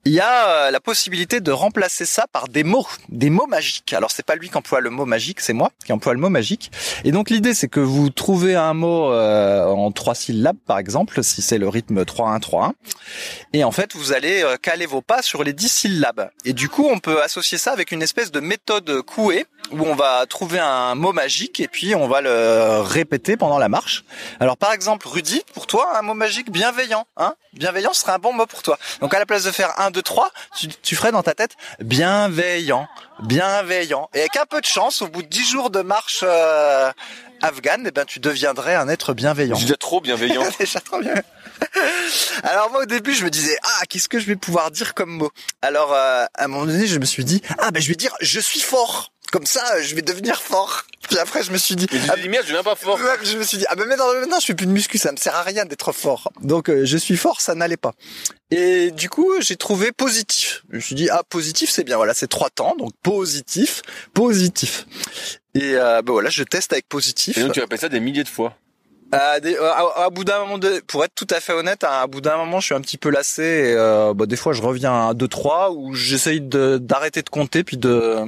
[0.05, 3.93] il y a euh, la possibilité de remplacer ça par des mots, des mots magiques.
[3.93, 6.29] Alors c'est pas lui qui emploie le mot magique, c'est moi qui emploie le mot
[6.29, 6.73] magique.
[7.05, 11.23] Et donc l'idée c'est que vous trouvez un mot euh, en trois syllabes par exemple,
[11.23, 12.73] si c'est le rythme 3-1-3-1.
[13.53, 16.31] Et en fait vous allez euh, caler vos pas sur les 10 syllabes.
[16.45, 19.95] Et du coup on peut associer ça avec une espèce de méthode couée où on
[19.95, 24.05] va trouver un mot magique et puis on va le répéter pendant la marche.
[24.41, 27.35] Alors par exemple, Rudy, pour toi, un mot magique bienveillant, hein?
[27.55, 28.79] Bienveillant serait un bon mot pour toi.
[29.01, 31.57] Donc à la place de faire 1 2 3, tu, tu ferais dans ta tête
[31.81, 32.89] bienveillant,
[33.23, 34.09] bienveillant.
[34.15, 36.91] Et avec un peu de chance, au bout de 10 jours de marche euh,
[37.43, 39.57] afghane, eh ben tu deviendrais un être bienveillant.
[39.57, 40.45] Suis déjà trop bienveillant.
[40.59, 41.15] Déjà trop bien.
[42.43, 45.11] Alors moi au début je me disais ah qu'est-ce que je vais pouvoir dire comme
[45.11, 45.31] mot?
[45.61, 48.15] Alors euh, à un moment donné je me suis dit ah ben je vais dire
[48.21, 49.13] je suis fort.
[49.33, 50.85] Comme ça je vais devenir fort.
[51.09, 53.01] Puis après je me suis dit je ah, merde, je viens pas fort.
[53.01, 55.11] Ouais, je me suis dit ah ben maintenant, maintenant je fais plus de muscu ça
[55.11, 56.31] me sert à rien d'être fort.
[56.43, 57.93] Donc euh, je suis fort ça n'allait pas.
[58.51, 60.63] Et du coup j'ai trouvé positif.
[60.71, 63.83] Je me suis dit ah positif c'est bien voilà c'est trois temps donc positif
[64.15, 64.87] positif.
[65.55, 67.39] Et euh, ben voilà je teste avec positif.
[67.39, 68.55] Et donc tu répètes ça des milliers de fois.
[69.13, 72.23] À, des- à- bout d'un moment, de, pour être tout à fait honnête, à, bout
[72.23, 73.43] d'un moment, je suis un petit peu lassé.
[73.43, 77.77] Et, euh, bah, des fois, je reviens à 2-3 où j'essaye d'arrêter de compter puis
[77.77, 78.21] de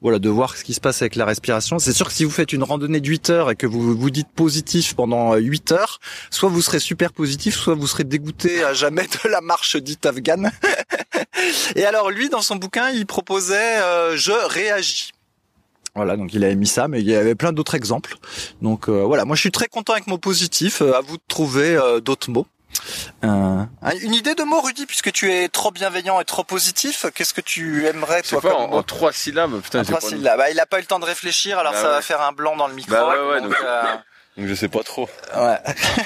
[0.00, 1.78] voilà de voir ce qui se passe avec la respiration.
[1.78, 4.10] C'est sûr que si vous faites une randonnée de 8 heures et que vous vous
[4.10, 6.00] dites positif pendant 8 heures,
[6.30, 10.04] soit vous serez super positif, soit vous serez dégoûté à jamais de la marche dite
[10.04, 10.50] afghane.
[11.76, 15.12] et alors lui, dans son bouquin, il proposait euh, je réagis.
[15.98, 18.14] Voilà, donc il avait mis ça, mais il y avait plein d'autres exemples.
[18.62, 20.80] Donc euh, voilà, moi je suis très content avec mon positif.
[20.82, 22.46] Euh, à vous de trouver euh, d'autres mots.
[23.24, 23.64] Euh,
[24.02, 27.06] une idée de mots, Rudy, puisque tu es trop bienveillant et trop positif.
[27.14, 29.60] Qu'est-ce que tu aimerais toi pas comme en, mot en trois syllabes?
[29.60, 30.38] Putain, En trois pas- syllabes.
[30.38, 32.32] Bah, il a pas eu le temps de réfléchir, alors Bah ça va faire un
[32.32, 32.92] blanc dans le micro.
[32.92, 33.54] Bah ouais, ouais, donc,
[34.38, 35.08] je sais pas trop.
[35.36, 35.58] ouais.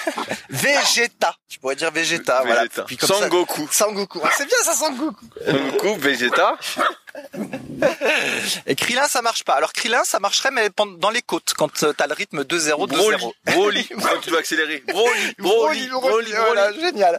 [0.50, 1.35] Végéta.
[1.48, 2.42] Tu pourrais dire Végéta.
[2.44, 2.62] Voilà.
[2.62, 3.07] Vegeta.
[3.07, 3.68] Ça- Sangoku.
[3.70, 4.20] Sangoku.
[4.24, 5.24] Ah, c'est bien ça, Sangoku.
[5.46, 6.57] Sangoku, Vegeta.
[8.66, 9.55] Et Krillin, ça marche pas.
[9.55, 12.88] Alors Krillin, ça marcherait, mais dans les côtes, quand euh, t'as le rythme 2-0, 2-0.
[12.88, 13.35] Broly.
[13.44, 13.88] Broly.
[13.88, 14.83] Quand tu dois accélérer.
[14.88, 15.35] Broly.
[15.38, 15.88] Broly.
[15.88, 16.33] Broly.
[16.33, 17.18] voilà, génial.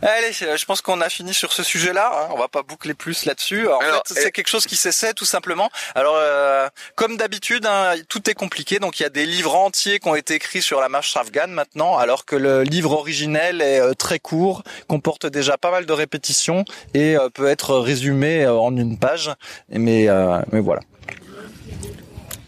[0.00, 2.12] Allez, je pense qu'on a fini sur ce sujet-là.
[2.14, 2.28] hein.
[2.32, 3.66] On va pas boucler plus là-dessus.
[3.66, 5.70] En Alors, fait, c'est et- quelque chose qui s'essaie tout simplement.
[5.96, 8.78] Alors, euh, comme d'habitude, hein, tout est compliqué.
[8.78, 11.50] Donc, il y a des livres entiers qui ont été écrits sur la marche afghane
[11.50, 15.92] maintenant, alors que le livre originel est euh, très court, comporte déjà pas mal de
[15.92, 19.32] répétitions et euh, peut être résumé euh, en une page.
[19.68, 20.82] Mais, euh, mais voilà.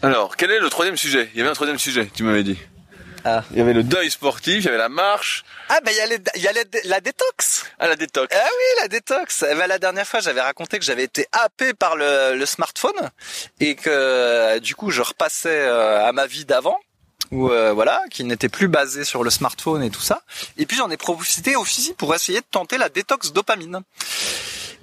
[0.03, 1.29] Alors, quel est le troisième sujet?
[1.33, 2.57] Il y avait un troisième sujet, tu m'avais dit.
[3.25, 3.43] Ah.
[3.51, 6.01] Il y avait le deuil sportif, il y avait la marche, Ah, ben il y
[6.01, 7.65] a, les- il y a les- la détox.
[7.79, 8.35] ah la détox.
[8.35, 9.45] Ah oui, la détox.
[9.49, 13.09] Eh ben, la dernière fois, j'avais raconté que j'avais été happé par le, le smartphone
[13.59, 16.79] et que du coup, je repassais euh, à ma vie d'avant
[17.31, 20.21] ou euh, voilà, qui n'était plus basée sur le smartphone et tout ça.
[20.57, 23.81] Et puis j'en ai profité aussi pour essayer de tenter la détox dopamine.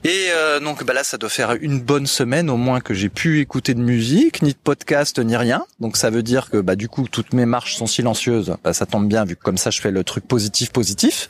[0.04, 3.08] Et euh, donc bah là, ça doit faire une bonne semaine au moins que j'ai
[3.08, 5.64] pu écouter de musique, ni de podcast, ni rien.
[5.80, 8.56] Donc ça veut dire que bah du coup toutes mes marches sont silencieuses.
[8.62, 11.28] Bah, ça tombe bien vu que comme ça je fais le truc positif positif.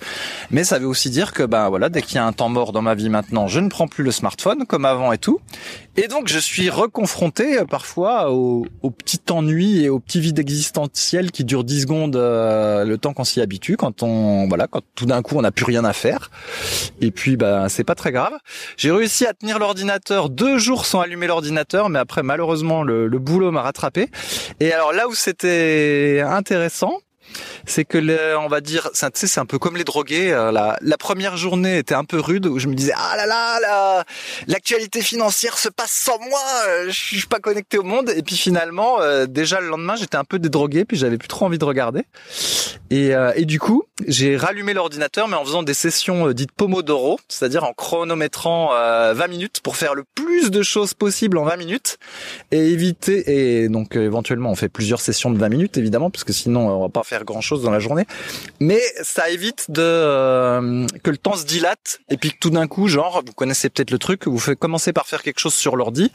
[0.50, 2.72] Mais ça veut aussi dire que bah voilà, dès qu'il y a un temps mort
[2.72, 5.40] dans ma vie maintenant, je ne prends plus le smartphone comme avant et tout.
[6.00, 10.38] Et donc je suis reconfronté euh, parfois au, au petit ennui et au petit vide
[10.38, 14.82] existentiel qui dure 10 secondes euh, le temps qu'on s'y habitue quand on voilà, quand
[14.94, 16.30] tout d'un coup on n'a plus rien à faire.
[17.00, 18.34] Et puis bah c'est pas très grave.
[18.76, 23.18] J'ai réussi à tenir l'ordinateur deux jours sans allumer l'ordinateur, mais après malheureusement le, le
[23.18, 24.08] boulot m'a rattrapé.
[24.60, 27.00] Et alors là où c'était intéressant,
[27.68, 30.32] c'est que le, on va dire, c'est, tu sais, c'est un peu comme les drogués.
[30.32, 33.26] euh, La, la première journée était un peu rude où je me disais ah là
[33.26, 34.04] là, là
[34.46, 38.10] l'actualité financière se passe sans moi, euh, je suis pas connecté au monde.
[38.16, 41.46] Et puis finalement, euh, déjà le lendemain, j'étais un peu dédrogué, puis j'avais plus trop
[41.46, 42.02] envie de regarder.
[42.90, 46.52] Et, euh, et du coup, j'ai rallumé l'ordinateur, mais en faisant des sessions euh, dites
[46.52, 51.44] Pomodoro, c'est-à-dire en chronométrant euh, 20 minutes pour faire le plus de choses possible en
[51.44, 51.98] 20 minutes
[52.50, 53.62] et éviter.
[53.62, 56.68] Et donc euh, éventuellement, on fait plusieurs sessions de 20 minutes, évidemment, parce que sinon,
[56.68, 57.24] on va pas faire
[57.62, 58.04] dans la journée.
[58.60, 62.66] Mais ça évite de euh, que le temps se dilate et puis que tout d'un
[62.66, 65.76] coup, genre, vous connaissez peut-être le truc, vous faites commencer par faire quelque chose sur
[65.76, 66.10] l'ordi.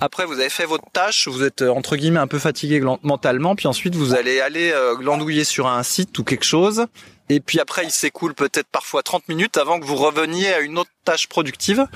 [0.00, 3.54] Après, vous avez fait votre tâche, vous êtes euh, entre guillemets un peu fatigué mentalement,
[3.54, 6.86] puis ensuite vous allez aller euh, glandouiller sur un site ou quelque chose.
[7.28, 10.76] Et puis après, il s'écoule peut-être parfois 30 minutes avant que vous reveniez à une
[10.76, 11.86] autre tâche productive.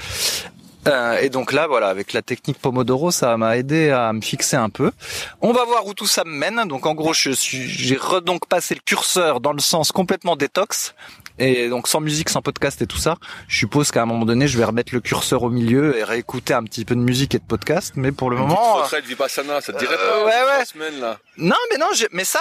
[0.87, 4.57] Euh, et donc là, voilà, avec la technique Pomodoro, ça m'a aidé à me fixer
[4.57, 4.93] un peu.
[5.41, 6.63] On va voir où tout ça me mène.
[6.69, 10.95] Donc en gros, je suis, j'ai donc passé le curseur dans le sens complètement détox.
[11.39, 14.49] Et donc sans musique, sans podcast et tout ça, je suppose qu'à un moment donné,
[14.49, 17.39] je vais remettre le curseur au milieu et réécouter un petit peu de musique et
[17.39, 17.93] de podcast.
[17.97, 20.65] Mais pour le Une moment, petite retraite Vipassana, ça te dirait Euh, pas ouais, ouais.
[20.65, 21.19] semaines là.
[21.37, 22.41] non, mais non, mais ça,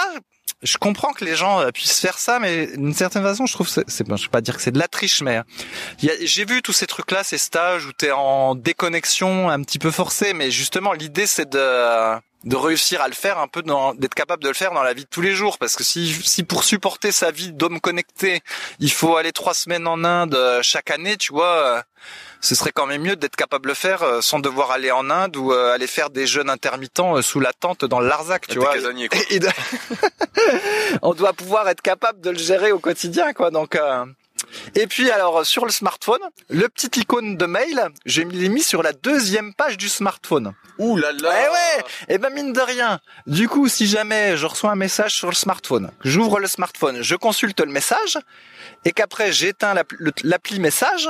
[0.63, 3.67] je comprends que les gens euh, puissent faire ça, mais d'une certaine façon, je trouve,
[3.67, 6.61] c'est, c'est, je vais pas dire que c'est de la triche, mais euh, j'ai vu
[6.61, 10.93] tous ces trucs-là, ces stages où t'es en déconnexion un petit peu forcée, mais justement,
[10.93, 12.15] l'idée, c'est de
[12.45, 14.93] de réussir à le faire un peu dans, d'être capable de le faire dans la
[14.93, 15.57] vie de tous les jours.
[15.57, 18.41] Parce que si si pour supporter sa vie d'homme connecté
[18.79, 21.83] il faut aller trois semaines en Inde euh, chaque année tu vois
[22.45, 25.10] ce serait quand même mieux d'être capable de le faire euh, sans devoir aller en
[25.10, 28.47] Inde ou euh, aller faire des jeûnes intermittents euh, sous la tente dans le Larzac
[28.47, 28.73] tu vois
[29.29, 29.49] et de-
[31.01, 33.51] on doit pouvoir être capable de le gérer au quotidien, quoi.
[33.51, 34.05] Donc, euh,
[34.75, 38.84] et puis alors sur le smartphone, le petit icône de mail, je l'ai mis sur
[38.84, 40.53] la deuxième page du smartphone.
[40.77, 41.29] Ouh là là.
[41.29, 41.84] Ouais ouais.
[42.10, 42.99] Et ben mine de rien.
[43.27, 47.15] Du coup, si jamais je reçois un message sur le smartphone, j'ouvre le smartphone, je
[47.15, 48.19] consulte le message,
[48.84, 49.73] et qu'après j'éteins
[50.23, 51.10] l'appli message.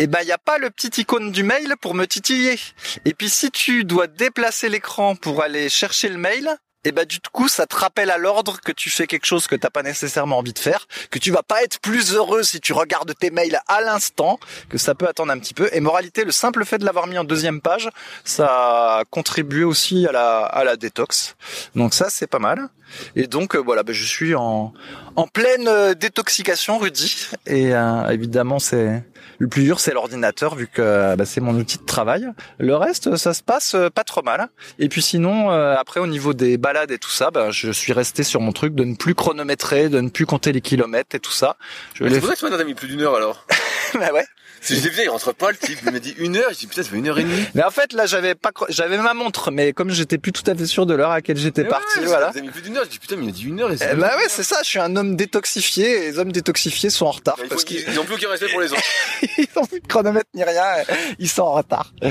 [0.00, 2.58] Et ben, il n'y a pas le petit icône du mail pour me titiller.
[3.04, 7.18] Et puis, si tu dois déplacer l'écran pour aller chercher le mail, et ben, du
[7.30, 10.38] coup, ça te rappelle à l'ordre que tu fais quelque chose que t'as pas nécessairement
[10.38, 13.60] envie de faire, que tu vas pas être plus heureux si tu regardes tes mails
[13.68, 15.68] à l'instant, que ça peut attendre un petit peu.
[15.74, 17.90] Et moralité, le simple fait de l'avoir mis en deuxième page,
[18.24, 21.36] ça a contribué aussi à la, à la détox.
[21.74, 22.70] Donc ça, c'est pas mal.
[23.16, 24.72] Et donc, euh, voilà, ben, je suis en,
[25.16, 27.28] en pleine euh, détoxication, Rudy.
[27.46, 29.02] Et euh, évidemment, c'est
[29.40, 32.28] le plus dur, c'est l'ordinateur, vu que bah, c'est mon outil de travail.
[32.58, 34.48] Le reste, ça se passe euh, pas trop mal.
[34.78, 37.94] Et puis sinon, euh, après, au niveau des balades et tout ça, bah, je suis
[37.94, 41.20] resté sur mon truc de ne plus chronométrer, de ne plus compter les kilomètres et
[41.20, 41.56] tout ça.
[41.94, 43.46] Je C'est pour ça que t'as mis plus d'une heure alors.
[44.00, 44.24] Bah ouais.
[44.62, 45.78] Si je l'ai vu, il rentre pas le type.
[45.86, 46.50] Il m'a dit une heure.
[46.50, 47.44] Je dis putain, ça fait une heure et demie.
[47.54, 50.54] Mais en fait, là, j'avais pas, j'avais ma montre, mais comme j'étais plus tout à
[50.54, 52.30] fait sûr de l'heure à laquelle j'étais parti, ouais, voilà.
[52.34, 52.84] T'as mis plus d'une heure.
[52.84, 53.72] Je dis putain, mais il a dit une heure.
[53.72, 54.58] Et c'est Eh bah ouais, c'est ça.
[54.62, 55.90] Je suis un homme détoxifié.
[56.06, 58.48] Et les hommes détoxifiés sont en retard Bah, parce qu'ils Ils ont plus aucun respect
[58.48, 58.82] pour les autres.
[59.38, 60.64] ils ont plus de chronomètre ni rien,
[61.18, 61.92] ils sont en retard.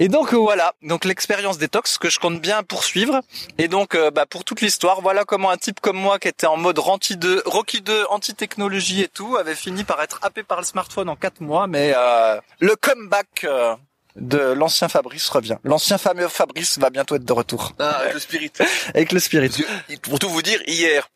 [0.00, 3.20] Et donc euh, voilà, donc l'expérience détox que je compte bien poursuivre.
[3.58, 6.46] Et donc euh, bah, pour toute l'histoire, voilà comment un type comme moi qui était
[6.46, 10.58] en mode Rocky 2, Rocky 2 anti-technologie et tout, avait fini par être happé par
[10.58, 11.66] le smartphone en quatre mois.
[11.66, 13.74] Mais euh, le comeback euh,
[14.14, 15.56] de l'ancien Fabrice revient.
[15.64, 18.52] L'ancien fameux Fabrice va bientôt être de retour Ah, avec le spirit.
[18.94, 19.64] avec le spirit.
[20.02, 21.08] Pour tout vous dire, hier,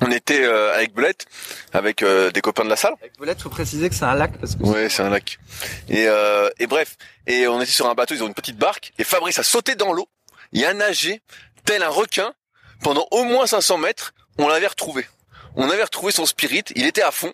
[0.00, 1.26] on était euh, avec Belette,
[1.72, 2.94] avec euh, des copains de la salle.
[3.00, 5.38] Avec Belette, faut préciser que c'est un lac parce que Ouais, c'est un lac.
[5.88, 8.92] Et, euh, et bref, et on était sur un bateau, ils ont une petite barque,
[8.98, 10.08] et Fabrice a sauté dans l'eau,
[10.52, 11.22] il a nagé,
[11.64, 12.32] tel un requin,
[12.82, 15.06] pendant au moins 500 mètres, on l'avait retrouvé.
[15.56, 17.32] On avait retrouvé son spirit, il était à fond,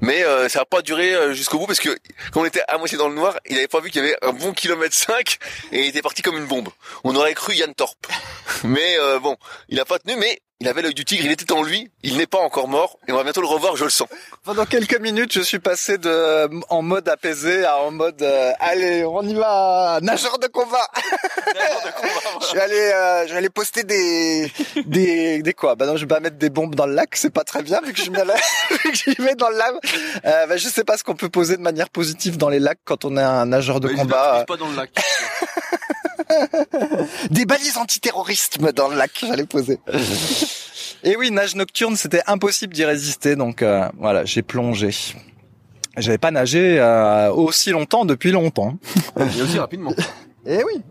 [0.00, 1.88] mais euh, ça n'a pas duré jusqu'au bout, parce que
[2.32, 4.18] quand on était à moitié dans le noir, il avait pas vu qu'il y avait
[4.22, 5.38] un bon kilomètre 5,
[5.72, 6.68] et il était parti comme une bombe.
[7.04, 7.96] On aurait cru Yann Torp.
[8.64, 9.36] Mais euh, bon,
[9.70, 12.16] il a pas tenu, mais il avait l'œil du tigre, il était en lui, il
[12.16, 14.08] n'est pas encore mort, et on va bientôt le revoir, je le sens.
[14.44, 19.04] Pendant quelques minutes, je suis passé de en mode apaisé à en mode euh, allez,
[19.04, 20.88] on y va, nageur de combat.
[22.40, 24.50] je suis allé, euh, je vais aller poster des
[24.84, 25.76] des des quoi?
[25.76, 27.80] Bah non, je vais pas mettre des bombes dans le lac, c'est pas très bien
[27.84, 28.34] vu que je mets la-
[28.70, 29.74] vu que j'y mets dans le lac.
[30.24, 32.80] Euh, bah, je sais pas ce qu'on peut poser de manière positive dans les lacs
[32.84, 34.38] quand on est un nageur de Mais combat.
[34.40, 34.90] il pas dans le lac.
[37.30, 39.78] Des balises antiterrorisme dans le lac, j'allais poser.
[41.04, 44.90] Et oui, nage nocturne, c'était impossible d'y résister, donc euh, voilà, j'ai plongé.
[45.96, 48.74] J'avais pas nagé euh, aussi longtemps depuis longtemps.
[49.36, 49.92] Et aussi rapidement.
[50.46, 50.82] Et oui.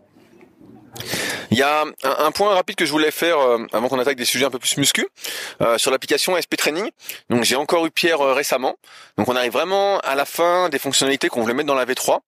[1.52, 4.17] Il y a un, un point rapide que je voulais faire euh, avant qu'on attaque
[4.17, 5.08] des sujets un peu plus muscu
[5.62, 6.89] euh, sur l'application SP Training.
[7.30, 8.76] Donc j'ai encore eu Pierre euh, récemment.
[9.17, 12.19] Donc on arrive vraiment à la fin des fonctionnalités qu'on voulait mettre dans la V3.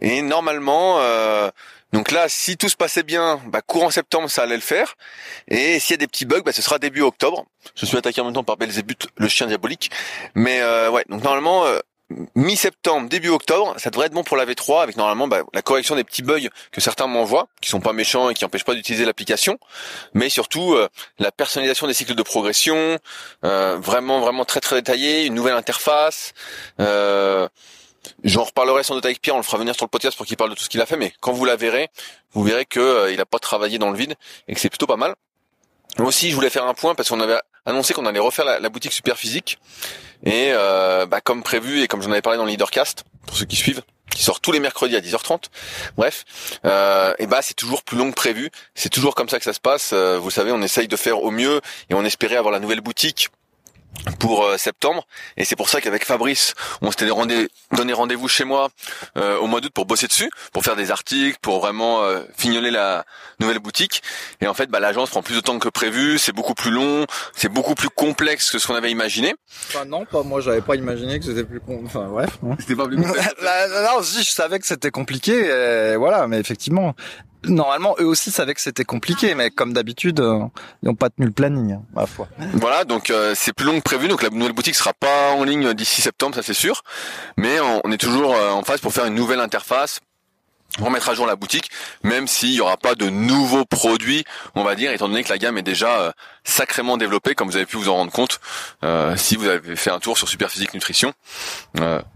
[0.00, 1.50] Et normalement, euh,
[1.92, 4.94] Donc là, si tout se passait bien, bah, courant septembre, ça allait le faire.
[5.48, 7.44] Et s'il y a des petits bugs, bah, ce sera début octobre.
[7.74, 9.90] Je suis attaqué en même temps par Belzébuth, le chien diabolique.
[10.34, 11.78] Mais euh, ouais, donc normalement, euh,
[12.34, 15.94] mi-septembre, début octobre, ça devrait être bon pour la V3 avec normalement bah, la correction
[15.94, 19.04] des petits bugs que certains m'envoient, qui sont pas méchants et qui empêchent pas d'utiliser
[19.04, 19.58] l'application,
[20.14, 22.98] mais surtout euh, la personnalisation des cycles de progression,
[23.42, 26.32] vraiment vraiment très très détaillé, une nouvelle interface.
[26.80, 27.48] Euh,
[28.24, 30.36] J'en reparlerai sans doute avec Pierre, on le fera venir sur le podcast pour qu'il
[30.36, 31.88] parle de tout ce qu'il a fait, mais quand vous la verrez,
[32.32, 34.14] vous verrez que euh, il pas travaillé dans le vide
[34.48, 35.14] et que c'est plutôt pas mal.
[35.98, 38.68] Moi aussi, je voulais faire un point parce qu'on avait annoncé qu'on allait refaire la,
[38.68, 39.58] boutique Super Physique
[40.24, 43.44] et euh, bah, comme prévu et comme j'en avais parlé dans le Leadercast pour ceux
[43.44, 45.44] qui suivent, qui sort tous les mercredis à 10h30.
[45.96, 46.24] Bref,
[46.64, 48.50] euh, et bah c'est toujours plus long que prévu.
[48.74, 49.92] C'est toujours comme ça que ça se passe.
[49.92, 53.28] vous savez, on essaye de faire au mieux et on espérait avoir la nouvelle boutique
[54.18, 55.06] pour euh, septembre.
[55.36, 58.68] Et c'est pour ça qu'avec Fabrice on s'était donné rendez-vous chez moi
[59.16, 62.70] euh, au mois d'août pour bosser dessus pour faire des articles pour vraiment euh, fignoler
[62.70, 63.04] la
[63.40, 64.02] nouvelle boutique.
[64.40, 67.06] Et en fait bah, l'agence prend plus de temps que prévu c'est beaucoup plus long
[67.34, 69.34] c'est beaucoup plus complexe que ce qu'on avait imaginé.
[69.68, 72.86] Enfin non pas moi j'avais pas imaginé que c'était plus con enfin bref c'était pas
[72.86, 73.34] plus complexe.
[73.40, 75.46] Non si je savais que c'était compliqué
[75.92, 76.94] et voilà mais effectivement
[77.44, 80.40] normalement, eux aussi savaient que c'était compliqué, mais comme d'habitude, euh,
[80.82, 82.28] ils n'ont pas tenu le planning, hein, ma foi.
[82.54, 84.08] Voilà, donc euh, c'est plus long que prévu.
[84.08, 86.82] Donc la nouvelle boutique sera pas en ligne d'ici septembre, ça c'est sûr.
[87.36, 90.00] Mais on, est toujours euh, en phase pour faire une nouvelle interface
[90.80, 91.70] remettre à jour la boutique,
[92.02, 94.24] même s'il y aura pas de nouveaux produits,
[94.54, 96.14] on va dire, étant donné que la gamme est déjà
[96.44, 98.40] sacrément développée, comme vous avez pu vous en rendre compte
[99.16, 101.12] si vous avez fait un tour sur Superphysique Nutrition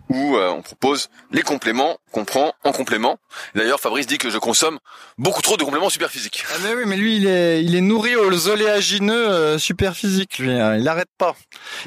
[0.09, 3.18] où euh, on propose les compléments qu'on prend en complément.
[3.55, 4.79] D'ailleurs, Fabrice dit que je consomme
[5.18, 6.45] beaucoup trop de compléments super physiques.
[6.55, 10.39] Ah mais oui, mais lui, il est, il est nourri aux oléagineux euh, super physiques,
[10.39, 10.53] lui.
[10.53, 10.77] Hein.
[10.77, 11.35] il n'arrête pas.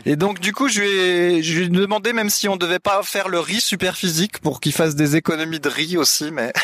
[0.05, 2.79] Et donc, du coup, je lui ai, je lui ai demandé même si on devait
[2.79, 6.51] pas faire le riz super physique pour qu'il fasse des économies de riz aussi, mais...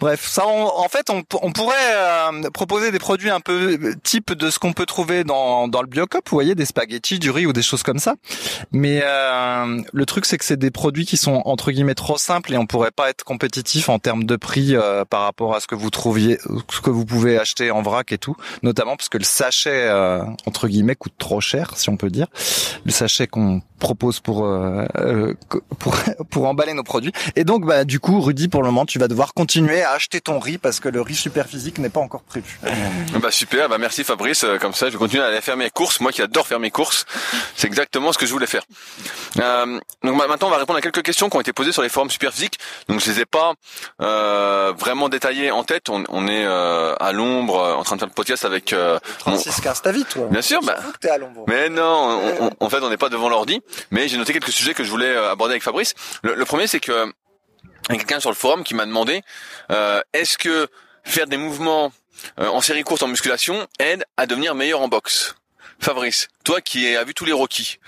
[0.00, 4.32] Bref, ça, en fait, on, on pourrait euh, proposer des produits un peu euh, type
[4.32, 7.46] de ce qu'on peut trouver dans, dans le Biocop, vous voyez, des spaghettis, du riz
[7.46, 8.14] ou des choses comme ça.
[8.72, 12.52] Mais euh, le truc, c'est que c'est des produits qui sont entre guillemets trop simples
[12.52, 14.74] et on pourrait pas être compétitif en termes de prix
[15.10, 16.38] par rapport à ce que vous trouviez,
[16.70, 18.36] ce que vous pouvez acheter en vrac et tout.
[18.62, 19.90] Notamment parce que le sachet
[20.46, 22.26] entre guillemets coûte trop cher, si on peut dire.
[22.84, 24.48] Le sachet qu'on propose pour,
[25.78, 25.96] pour
[26.30, 27.12] pour emballer nos produits.
[27.36, 30.20] Et donc, bah, du coup, Rudy, pour le moment, tu vas devoir continuer à acheter
[30.20, 32.60] ton riz parce que le riz super physique n'est pas encore prévu.
[33.20, 34.44] Bah super, bah merci Fabrice.
[34.44, 35.98] Euh, comme ça, je vais continuer à aller faire mes courses.
[36.00, 37.04] Moi qui adore faire mes courses,
[37.56, 38.62] c'est exactement ce que je voulais faire.
[39.38, 41.88] Euh, donc maintenant, on va répondre à quelques questions qui ont été posées sur les
[41.88, 42.58] forums super physiques.
[42.88, 43.54] Donc je les ai pas
[44.00, 45.88] euh, vraiment détaillées en tête.
[45.88, 48.74] On, est euh, à l'ombre, en train de faire le podcast avec.
[49.18, 49.62] Francis mon...
[49.64, 50.28] Castavi, toi.
[50.30, 50.78] Bien sûr, bah.
[51.00, 51.44] Que es à l'ombre.
[51.48, 53.60] Mais non, en fait, on n'est pas devant l'ordi.
[53.90, 55.94] Mais j'ai noté quelques sujets que je voulais aborder avec Fabrice.
[56.22, 57.12] Le, le premier, c'est que
[57.92, 59.22] y a quelqu'un sur le forum qui m'a demandé
[59.70, 60.68] euh, est-ce que
[61.04, 61.92] faire des mouvements
[62.38, 65.34] euh, en série courte en musculation aide à devenir meilleur en boxe?
[65.78, 67.78] Fabrice, toi qui as vu tous les Rocky,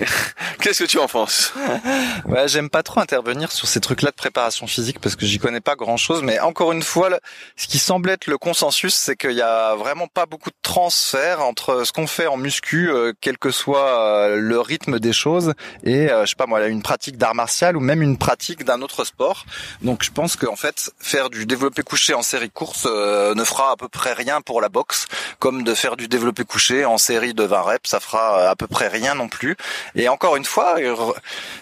[0.60, 1.52] qu'est-ce que tu en penses
[2.26, 5.60] Ouais, j'aime pas trop intervenir sur ces trucs-là de préparation physique parce que j'y connais
[5.60, 6.22] pas grand-chose.
[6.22, 7.10] Mais encore une fois,
[7.56, 11.40] ce qui semble être le consensus, c'est qu'il y a vraiment pas beaucoup de transfert
[11.42, 15.54] entre ce qu'on fait en muscu, euh, quel que soit euh, le rythme des choses,
[15.84, 18.82] et euh, je sais pas moi, une pratique d'art martial ou même une pratique d'un
[18.82, 19.44] autre sport.
[19.82, 23.76] Donc je pense qu'en fait, faire du développé couché en série courte ne fera à
[23.76, 25.06] peu près rien pour la boxe,
[25.38, 28.56] comme de faire du développé couché en série de 20 reps, ça fera euh, à
[28.56, 29.56] peu près rien non plus.
[29.94, 30.94] Et encore une fois, euh,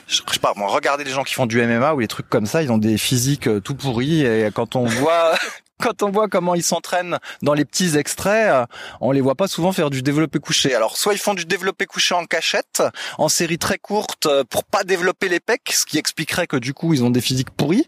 [0.09, 2.47] je sais pas, moi, regardez les gens qui font du MMA ou les trucs comme
[2.47, 5.35] ça, ils ont des physiques euh, tout pourris et quand on voit
[5.81, 8.67] quand on voit comment ils s'entraînent dans les petits extraits, euh,
[9.01, 10.75] on les voit pas souvent faire du développé couché.
[10.75, 12.83] Alors soit ils font du développé couché en cachette,
[13.19, 16.75] en série très courte euh, pour pas développer les pecs, ce qui expliquerait que du
[16.75, 17.87] coup ils ont des physiques pourries.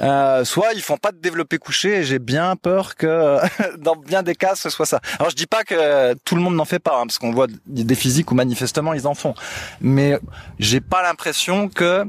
[0.00, 3.38] Euh, soit ils font pas de développé couché et j'ai bien peur que
[3.78, 5.00] dans bien des cas ce soit ça.
[5.18, 7.48] Alors je dis pas que tout le monde n'en fait pas, hein, parce qu'on voit
[7.66, 9.34] des physiques où manifestement ils en font,
[9.80, 10.18] mais
[10.58, 12.06] j'ai pas l'impression que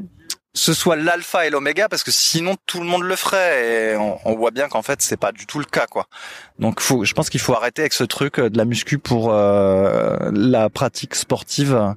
[0.55, 4.35] ce soit l'alpha et l'oméga parce que sinon tout le monde le ferait et on,
[4.35, 6.07] voit bien qu'en fait c'est pas du tout le cas quoi.
[6.59, 10.31] Donc faut, je pense qu'il faut arrêter avec ce truc de la muscu pour euh,
[10.33, 11.95] la pratique sportive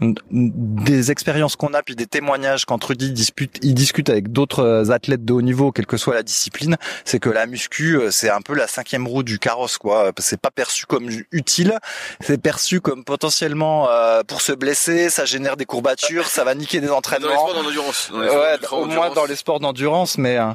[0.00, 5.24] des expériences qu'on a puis des témoignages quand Rudy dispute, il discute avec d'autres athlètes
[5.24, 8.40] de haut niveau, quelle que soit la discipline, c'est que la muscu euh, c'est un
[8.40, 10.12] peu la cinquième roue du carrosse quoi.
[10.18, 11.78] C'est pas perçu comme utile,
[12.20, 16.80] c'est perçu comme potentiellement euh, pour se blesser, ça génère des courbatures, ça va niquer
[16.80, 17.52] des entraînements.
[17.52, 20.50] Dans les sports ouais, au moins dans les sports d'endurance, mais euh,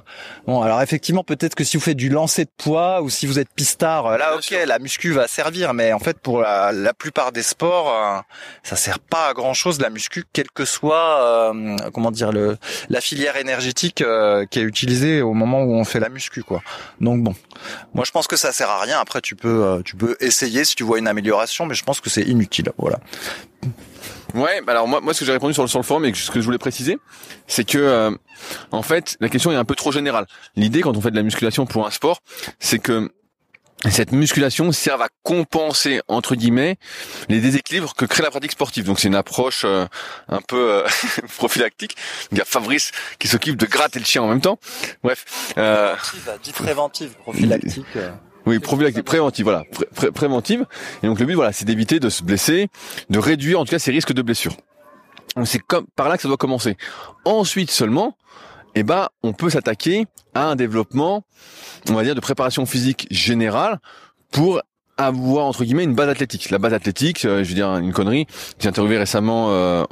[0.47, 3.37] bon alors effectivement peut-être que si vous faites du lancer de poids ou si vous
[3.37, 7.31] êtes pistard, là ok la muscu va servir, mais en fait pour la, la plupart
[7.31, 8.23] des sports
[8.63, 12.57] ça sert pas grand chose la muscu, quelle que soit euh, comment dire le
[12.89, 16.63] la filière énergétique euh, qui est utilisée au moment où on fait la muscu quoi.
[16.99, 17.35] Donc bon,
[17.93, 18.97] moi je pense que ça sert à rien.
[18.99, 22.01] Après tu peux euh, tu peux essayer si tu vois une amélioration, mais je pense
[22.01, 22.71] que c'est inutile.
[22.77, 22.99] Voilà.
[24.33, 26.13] Ouais, bah alors moi, moi ce que j'ai répondu sur le, sur le forum et
[26.13, 26.97] ce que je voulais préciser,
[27.45, 28.17] c'est que
[28.71, 30.25] en fait la question est un peu trop générale.
[30.55, 32.21] L'idée quand on fait de la musculation pour un sport,
[32.59, 33.11] c'est que
[33.89, 36.77] cette musculation sert à compenser entre guillemets
[37.29, 38.85] les déséquilibres que crée la pratique sportive.
[38.85, 39.85] Donc c'est une approche euh,
[40.27, 40.87] un peu euh,
[41.37, 41.95] prophylactique.
[42.31, 44.59] Il y a Fabrice qui s'occupe de gratter le chien en même temps.
[45.03, 45.53] Bref.
[45.57, 45.95] Euh...
[46.43, 47.85] Dit préventive, prophylactique.
[47.95, 48.11] Euh.
[48.45, 49.63] Oui, prophylactique, préventive, voilà,
[50.13, 50.65] préventive.
[51.01, 52.67] Et donc le but, voilà, c'est d'éviter de se blesser,
[53.09, 54.55] de réduire en tout cas ses risques de blessure.
[55.35, 56.77] Donc c'est comme par là que ça doit commencer.
[57.25, 58.15] Ensuite seulement,
[58.75, 61.23] eh ben, on peut s'attaquer à un développement,
[61.89, 63.79] on va dire, de préparation physique générale
[64.31, 64.61] pour
[64.97, 66.49] avoir entre guillemets une base athlétique.
[66.49, 68.27] La base athlétique, euh, je veux dire une connerie.
[68.59, 69.83] J'ai interviewé récemment euh,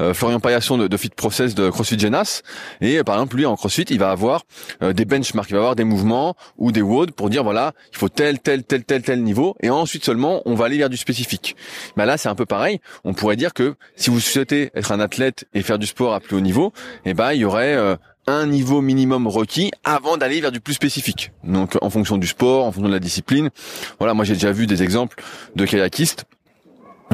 [0.00, 2.42] euh, Florian Paillasson de, de, Fit Process de CrossFit Genas
[2.80, 4.42] et par exemple lui en CrossFit, il va avoir
[4.80, 8.08] des benchmarks, il va avoir des mouvements ou des WOD pour dire voilà, il faut
[8.08, 11.56] tel tel tel tel tel niveau et ensuite seulement on va aller vers du spécifique.
[11.96, 12.80] Mais là c'est un peu pareil.
[13.04, 16.20] On pourrait dire que si vous souhaitez être un athlète et faire du sport à
[16.20, 16.72] plus haut niveau,
[17.04, 17.96] eh ben il y aurait
[18.30, 21.32] un niveau minimum requis avant d'aller vers du plus spécifique.
[21.44, 23.50] Donc en fonction du sport, en fonction de la discipline.
[23.98, 25.22] Voilà, moi j'ai déjà vu des exemples
[25.56, 26.24] de kayakistes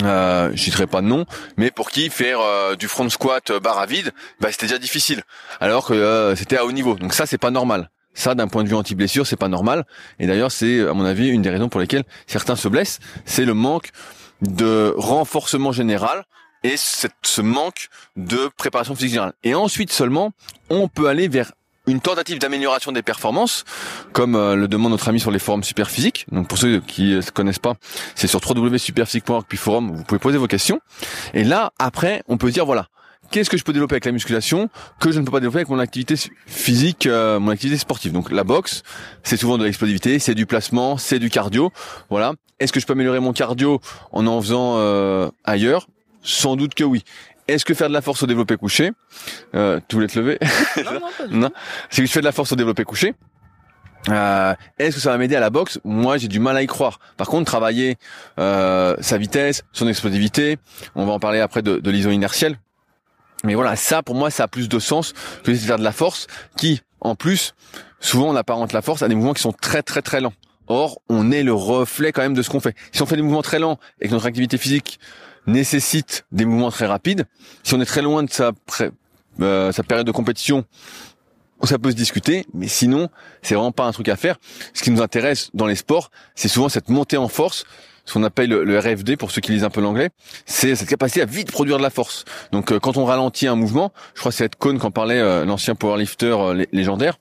[0.02, 1.24] euh, je citerai pas de nom,
[1.56, 4.78] mais pour qui faire euh, du front squat euh, barre à vide, bah, c'était déjà
[4.78, 5.22] difficile,
[5.60, 6.96] alors que euh, c'était à haut niveau.
[6.96, 7.90] Donc ça, c'est pas normal.
[8.12, 9.84] Ça, d'un point de vue anti-blessure, c'est pas normal.
[10.18, 13.44] Et d'ailleurs, c'est à mon avis une des raisons pour lesquelles certains se blessent, c'est
[13.44, 13.90] le manque
[14.42, 16.24] de renforcement général
[16.66, 19.34] et ce manque de préparation physique générale.
[19.44, 20.32] Et ensuite seulement,
[20.68, 21.52] on peut aller vers
[21.86, 23.64] une tentative d'amélioration des performances,
[24.12, 26.26] comme euh, le demande notre ami sur les forums Superphysique.
[26.32, 27.74] Donc pour ceux qui ne connaissent pas,
[28.16, 30.80] c'est sur www.superphysique.org puis forum, vous pouvez poser vos questions.
[31.32, 32.88] Et là, après, on peut dire voilà,
[33.30, 35.68] qu'est-ce que je peux développer avec la musculation que je ne peux pas développer avec
[35.68, 38.10] mon activité physique, euh, mon activité sportive.
[38.10, 38.82] Donc la boxe,
[39.22, 41.70] c'est souvent de l'explosivité, c'est du placement, c'est du cardio.
[42.10, 42.32] Voilà.
[42.58, 45.86] Est-ce que je peux améliorer mon cardio en en faisant euh, ailleurs?
[46.26, 47.02] Sans doute que oui.
[47.48, 48.90] Est-ce que faire de la force au développé couché
[49.54, 50.38] euh, Tu voulais te lever?
[50.84, 51.50] Non, non, non.
[51.90, 53.14] C'est que je fais de la force au développé couché.
[54.08, 55.80] Euh, Est-ce que ça va m'aider à la boxe?
[55.84, 56.98] Moi, j'ai du mal à y croire.
[57.16, 57.96] Par contre, travailler
[58.38, 60.58] euh, sa vitesse, son explosivité,
[60.96, 62.58] on va en parler après de, de l'iso inertiel.
[63.44, 65.12] Mais voilà, ça pour moi, ça a plus de sens
[65.44, 67.54] que de faire de la force, qui, en plus,
[68.00, 70.32] souvent on apparente la force à des mouvements qui sont très très très lents.
[70.68, 72.74] Or, on est le reflet quand même de ce qu'on fait.
[72.90, 74.98] Si on fait des mouvements très lents et que notre activité physique
[75.46, 77.26] nécessite des mouvements très rapides.
[77.62, 78.52] Si on est très loin de sa,
[79.40, 80.64] euh, sa période de compétition,
[81.64, 83.08] ça peut se discuter, mais sinon,
[83.42, 84.36] c'est vraiment pas un truc à faire.
[84.74, 87.64] Ce qui nous intéresse dans les sports, c'est souvent cette montée en force,
[88.06, 90.10] ce qu'on appelle le RFD pour ceux qui lisent un peu l'anglais,
[90.46, 92.24] c'est cette capacité à vite produire de la force.
[92.52, 95.44] Donc euh, quand on ralentit un mouvement, je crois que c'est Cohn qu'en parlait euh,
[95.44, 97.18] l'ancien powerlifter euh, légendaire,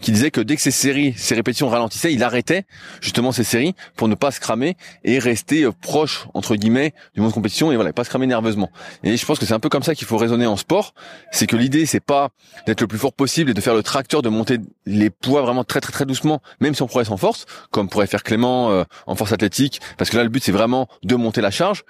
[0.00, 2.64] qui disait que dès que ces séries, ces répétitions ralentissaient, il arrêtait
[3.00, 7.30] justement ces séries pour ne pas se cramer et rester proche entre guillemets du monde
[7.30, 8.70] de compétition et voilà, pas se cramer nerveusement.
[9.02, 10.94] Et je pense que c'est un peu comme ça qu'il faut raisonner en sport,
[11.32, 12.30] c'est que l'idée c'est pas
[12.66, 15.64] d'être le plus fort possible et de faire le tracteur, de monter les poids vraiment
[15.64, 19.14] très très très doucement, même si on progresse en force, comme pourrait faire Clément en
[19.14, 21.84] force athlétique, parce que là le but c'est vraiment de monter la charge.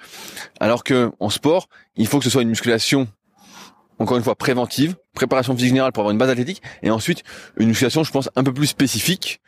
[0.60, 3.08] Alors que en sport, il faut que ce soit une musculation
[3.98, 7.22] encore une fois préventive, préparation physique générale pour avoir une base athlétique, et ensuite
[7.58, 9.40] une musculation, je pense, un peu plus spécifique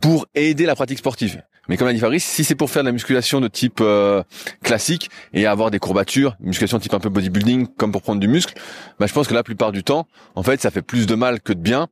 [0.00, 1.42] pour aider la pratique sportive.
[1.68, 4.24] Mais comme l'a dit Fabrice, si c'est pour faire de la musculation de type euh,
[4.64, 8.54] classique et avoir des courbatures, musculation type un peu bodybuilding, comme pour prendre du muscle,
[8.98, 11.40] bah, je pense que la plupart du temps, en fait, ça fait plus de mal
[11.40, 11.86] que de bien.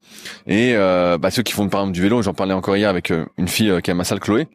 [0.47, 3.13] Et euh, bah, ceux qui font par exemple du vélo, j'en parlais encore hier avec
[3.13, 4.49] euh, une fille qui a ma salle Chloé,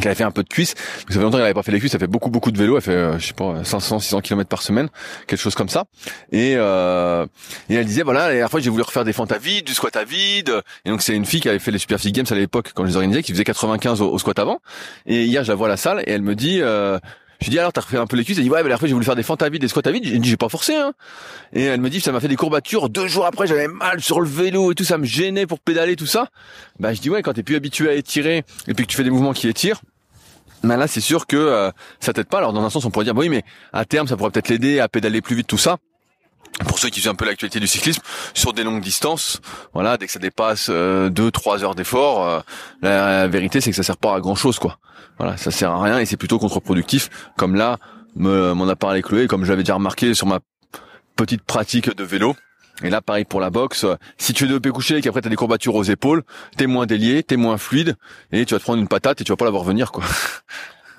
[0.00, 0.74] qui avait fait un peu de cuisse.
[1.08, 1.92] Ça fait longtemps qu'elle avait pas fait les cuisses.
[1.92, 2.76] Ça fait beaucoup beaucoup de vélo.
[2.76, 4.88] Elle fait, euh, je sais pas, 500, 600 km par semaine,
[5.26, 5.84] quelque chose comme ça.
[6.32, 7.26] Et, euh,
[7.68, 9.74] et elle disait voilà, la dernière fois j'ai voulu refaire des fentes à vide, du
[9.74, 10.52] squat à vide.
[10.84, 12.84] Et donc c'est une fille qui avait fait les Super Physique Games à l'époque quand
[12.84, 14.60] je les organisais, qui faisait 95 au, squat avant.
[15.06, 16.60] Et hier je la vois à la salle et elle me dit.
[16.60, 16.98] Euh,
[17.40, 18.94] je dis alors t'as refait un peu les cuisses Elle dit ouais mais fois j'ai
[18.94, 20.04] voulu faire des vide, des squats à vide.
[20.04, 20.92] J'ai dit j'ai pas forcé hein.
[21.52, 22.88] Et elle me dit ça m'a fait des courbatures.
[22.88, 25.96] Deux jours après j'avais mal sur le vélo et tout ça me gênait pour pédaler
[25.96, 26.28] tout ça.
[26.80, 29.04] Bah je dis ouais quand t'es plus habitué à étirer et puis que tu fais
[29.04, 29.80] des mouvements qui étirent
[30.64, 31.70] mais là, c'est sûr que euh,
[32.00, 32.38] ça t'aide pas.
[32.38, 34.48] Alors, dans un sens, on pourrait dire, bah oui, mais à terme, ça pourrait peut-être
[34.48, 35.76] l'aider à pédaler plus vite, tout ça.
[36.66, 38.02] Pour ceux qui suivent un peu l'actualité du cyclisme,
[38.34, 39.40] sur des longues distances,
[39.74, 42.40] voilà, dès que ça dépasse 2-3 euh, heures d'effort, euh,
[42.82, 44.78] la, vérité c'est que ça sert pas à grand chose, quoi.
[45.18, 47.10] Voilà, ça sert à rien et c'est plutôt contre-productif.
[47.36, 47.78] Comme là,
[48.14, 50.40] m'en a parlé Chloé, comme j'avais déjà remarqué sur ma
[51.16, 52.34] petite pratique de vélo.
[52.82, 53.84] Et là, pareil pour la boxe.
[54.18, 56.22] Si tu es de couché et qu'après t'as des courbatures aux épaules,
[56.56, 57.96] t'es moins délié, t'es moins fluide,
[58.30, 60.04] et tu vas te prendre une patate et tu vas pas la voir venir, quoi.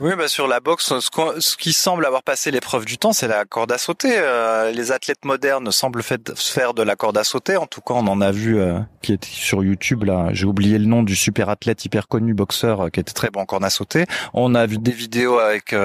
[0.01, 3.43] Oui, bah sur la boxe, ce, qui semble avoir passé l'épreuve du temps, c'est la
[3.43, 4.13] corde à sauter.
[4.15, 7.57] Euh, les athlètes modernes semblent faire de la corde à sauter.
[7.57, 10.29] En tout cas, on en a vu euh, qui était sur YouTube là.
[10.31, 13.41] J'ai oublié le nom du super athlète hyper connu boxeur euh, qui était très bon
[13.41, 14.05] en corde à sauter.
[14.33, 15.75] On a vu des vidéos avec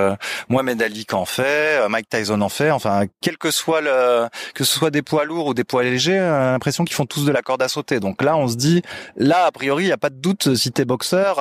[0.48, 2.70] Mohamed Ali qui en fait, Mike Tyson en fait.
[2.70, 6.20] Enfin, quel que soit le, que ce soit des poids lourds ou des poids légers,
[6.20, 7.98] l'impression qu'ils font tous de la corde à sauter.
[7.98, 8.82] Donc là, on se dit,
[9.16, 10.54] là, a priori, il n'y a pas de doute.
[10.54, 11.40] Si t'es boxeur,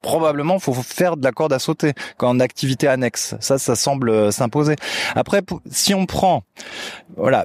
[0.00, 3.34] probablement, faut faire de la corde à sauter en activité annexe.
[3.40, 4.76] Ça, ça semble euh, s'imposer.
[5.14, 6.42] Après, si on prend,
[7.16, 7.44] voilà,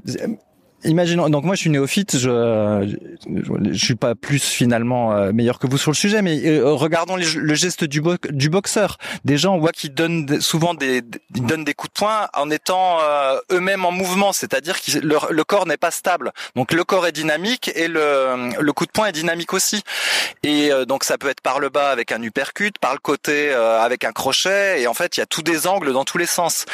[0.86, 1.30] Imaginons.
[1.30, 2.17] Donc moi, je suis néophyte.
[2.17, 6.71] Je, je, suis pas plus finalement euh, meilleur que vous sur le sujet, mais euh,
[6.73, 8.97] regardons le geste du, du boxeur.
[9.25, 11.01] Des gens, on voit qu'ils donnent souvent des,
[11.36, 15.17] ils donnent des coups de poing en étant euh, eux-mêmes en mouvement, c'est-à-dire que le,
[15.30, 16.32] le, corps n'est pas stable.
[16.55, 19.84] Donc le corps est dynamique et le, le coup de poing est dynamique aussi.
[20.43, 24.05] Et donc ça peut être par le bas avec un uppercut, par le côté avec
[24.05, 24.82] un crochet.
[24.82, 26.65] Et en fait, il y a tous des angles dans tous les sens.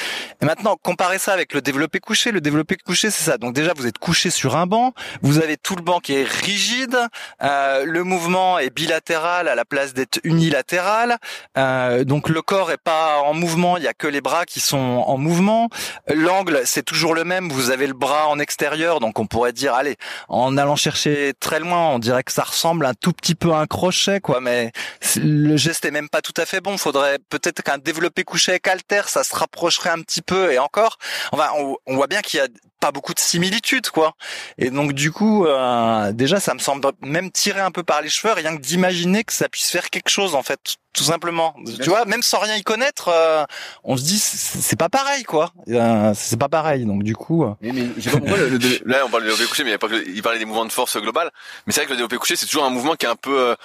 [0.42, 2.32] Et maintenant, comparez ça avec le développé couché.
[2.32, 3.38] Le développé couché, c'est ça.
[3.38, 6.28] Donc déjà, vous êtes couché sur un banc, vous avez tout le banc qui est
[6.28, 6.98] rigide,
[7.42, 11.18] euh, le mouvement est bilatéral à la place d'être unilatéral,
[11.58, 14.60] euh, donc le corps est pas en mouvement, il y a que les bras qui
[14.60, 15.70] sont en mouvement.
[16.14, 19.74] L'angle c'est toujours le même, vous avez le bras en extérieur, donc on pourrait dire
[19.74, 19.98] allez,
[20.30, 23.58] en allant chercher très loin, on dirait que ça ressemble un tout petit peu à
[23.58, 24.72] un crochet quoi, mais
[25.18, 26.78] le geste est même pas tout à fait bon.
[26.78, 30.52] Faudrait peut-être qu'un développé couché avec alter, ça se rapprocherait un petit peu.
[30.52, 30.98] Et encore.
[31.32, 32.48] Enfin, on, on voit bien qu'il y a
[32.80, 34.16] pas beaucoup de similitudes quoi.
[34.58, 38.10] Et donc du coup, euh, déjà ça me semble même tirer un peu par les
[38.10, 41.54] cheveux, rien que d'imaginer que ça puisse faire quelque chose en fait tout simplement.
[41.82, 43.44] Tu vois, même sans rien y connaître, euh,
[43.84, 45.52] on se dit c'est pas pareil quoi.
[45.70, 46.86] Euh, c'est pas pareil.
[46.86, 47.44] Donc du coup.
[47.44, 47.54] Euh.
[47.62, 50.22] Mais, mais le, là on parle de développé couché, mais il, y a pas il
[50.24, 51.32] parlait des mouvements de force global.
[51.68, 53.56] Mais c'est vrai que le développé couché c'est toujours un mouvement qui est un peu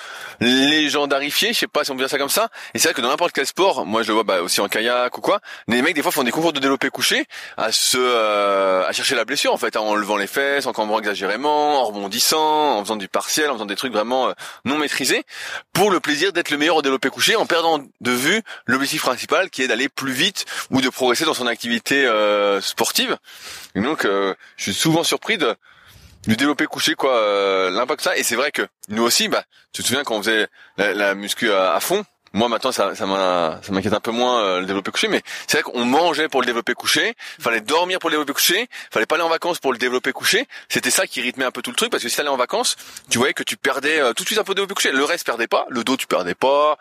[0.40, 1.52] légendarifié.
[1.52, 2.48] Je sais pas si on peut dire ça comme ça.
[2.74, 4.68] Et c'est vrai que dans n'importe quel sport, moi je le vois bah, aussi en
[4.68, 7.26] kayak ou quoi, les mecs des fois font des concours de développé couché
[7.56, 7.98] à se
[8.86, 12.78] à chercher la blessure en fait, en levant les fesses, en cambrant exagérément, en rebondissant,
[12.78, 14.32] en faisant du partiel, en faisant des trucs vraiment
[14.64, 15.24] non maîtrisés,
[15.72, 19.50] pour le plaisir d'être le meilleur au développé couché en perdant de vue l'objectif principal
[19.50, 23.16] qui est d'aller plus vite ou de progresser dans son activité euh, sportive.
[23.74, 25.54] Donc, euh, je suis souvent surpris de
[26.26, 29.42] développer couché quoi euh, l'impact ça et c'est vrai que nous aussi bah
[29.72, 33.06] tu te souviens quand on faisait la, la muscu à fond moi maintenant ça ça
[33.06, 36.46] m'inquiète un peu moins euh, le développé couché mais c'est vrai qu'on mangeait pour le
[36.46, 39.78] développer couché fallait dormir pour le développer couché fallait pas aller en vacances pour le
[39.78, 40.46] développer couché.
[40.68, 42.76] C'était ça qui rythmait un peu tout le truc parce que si t'allais en vacances
[43.08, 44.92] tu voyais que tu perdais euh, tout de suite un peu de développé couché.
[44.92, 46.78] Le reste perdait pas le dos tu perdais pas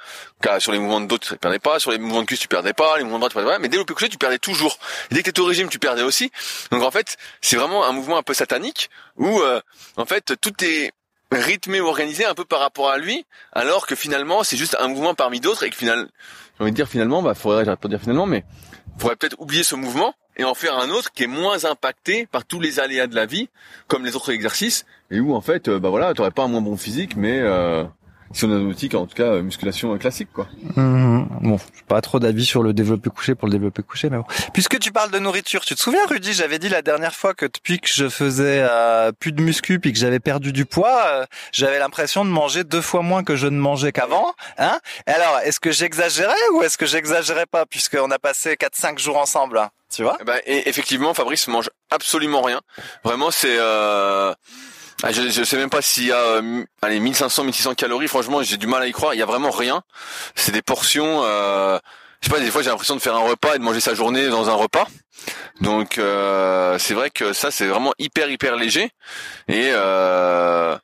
[0.60, 2.74] sur les mouvements de dos tu perdais pas sur les mouvements de cuisse tu perdais
[2.74, 4.78] pas les mouvements de bras tu perdais pas mais développé couché tu perdais toujours.
[5.12, 6.32] Et dès que t'étais au régime tu perdais aussi.
[6.72, 9.62] Donc en fait c'est vraiment un mouvement un peu satanique où euh,
[9.98, 10.92] en fait tout est
[11.38, 14.88] rythmé ou organisé un peu par rapport à lui, alors que finalement c'est juste un
[14.88, 16.08] mouvement parmi d'autres et que finalement,
[16.58, 18.44] j'ai envie de dire finalement, bah faudrait, pas dire finalement, mais
[18.98, 22.46] faudrait peut-être oublier ce mouvement et en faire un autre qui est moins impacté par
[22.46, 23.50] tous les aléas de la vie,
[23.88, 26.62] comme les autres exercices, et où en fait, euh, bah voilà, t'aurais pas un moins
[26.62, 27.84] bon physique, mais euh,
[28.32, 30.48] si on a une outil, en tout cas euh, musculation classique quoi.
[30.76, 31.24] Mmh.
[31.42, 34.26] Bon, pas trop d'avis sur le développé couché pour le développé couché, mais bon.
[34.54, 37.46] Puisque tu parles de nourriture, tu te souviens Rudy, j'avais dit la dernière fois que
[37.46, 41.26] depuis que je faisais euh, plus de muscu puis que j'avais perdu du poids, euh,
[41.52, 45.60] j'avais l'impression de manger deux fois moins que je ne mangeais qu'avant, hein Alors, est-ce
[45.60, 49.70] que j'exagérais ou est-ce que j'exagérais pas puisqu'on a passé 4 5 jours ensemble, hein,
[49.94, 50.18] tu vois?
[50.22, 52.62] Eh ben, et effectivement, Fabrice mange absolument rien.
[53.04, 53.58] Vraiment, c'est
[55.04, 58.08] ah, je, je sais même pas s'il y a euh, allez 1500 1600 calories.
[58.08, 59.14] Franchement j'ai du mal à y croire.
[59.14, 59.82] Il y a vraiment rien.
[60.36, 61.80] C'est des portions euh,
[62.22, 63.94] je sais pas des fois j'ai l'impression de faire un repas et de manger sa
[63.94, 64.88] journée dans un repas.
[65.62, 68.90] Donc euh, c'est vrai que ça c'est vraiment hyper hyper léger.
[69.48, 70.78] Et euh,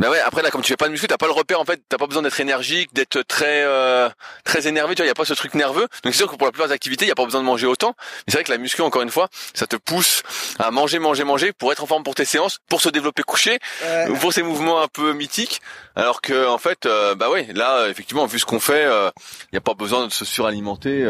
[0.00, 1.64] bah ouais, après là, comme tu fais pas de muscu, t'as pas le repère en
[1.64, 4.08] fait, t'as pas besoin d'être énergique, d'être très euh,
[4.42, 5.86] très énervé, tu vois, y a pas ce truc nerveux.
[6.02, 7.66] Donc c'est sûr que pour la plupart des activités, y a pas besoin de manger
[7.66, 7.94] autant.
[7.98, 10.22] Mais c'est vrai que la muscu, encore une fois, ça te pousse
[10.58, 13.60] à manger, manger, manger pour être en forme pour tes séances, pour se développer couché,
[14.08, 15.60] ou pour ces mouvements un peu mythiques.
[15.94, 19.10] Alors que en fait, euh, bah ouais, là effectivement, vu ce qu'on fait, euh,
[19.52, 21.04] y a pas besoin de se suralimenter.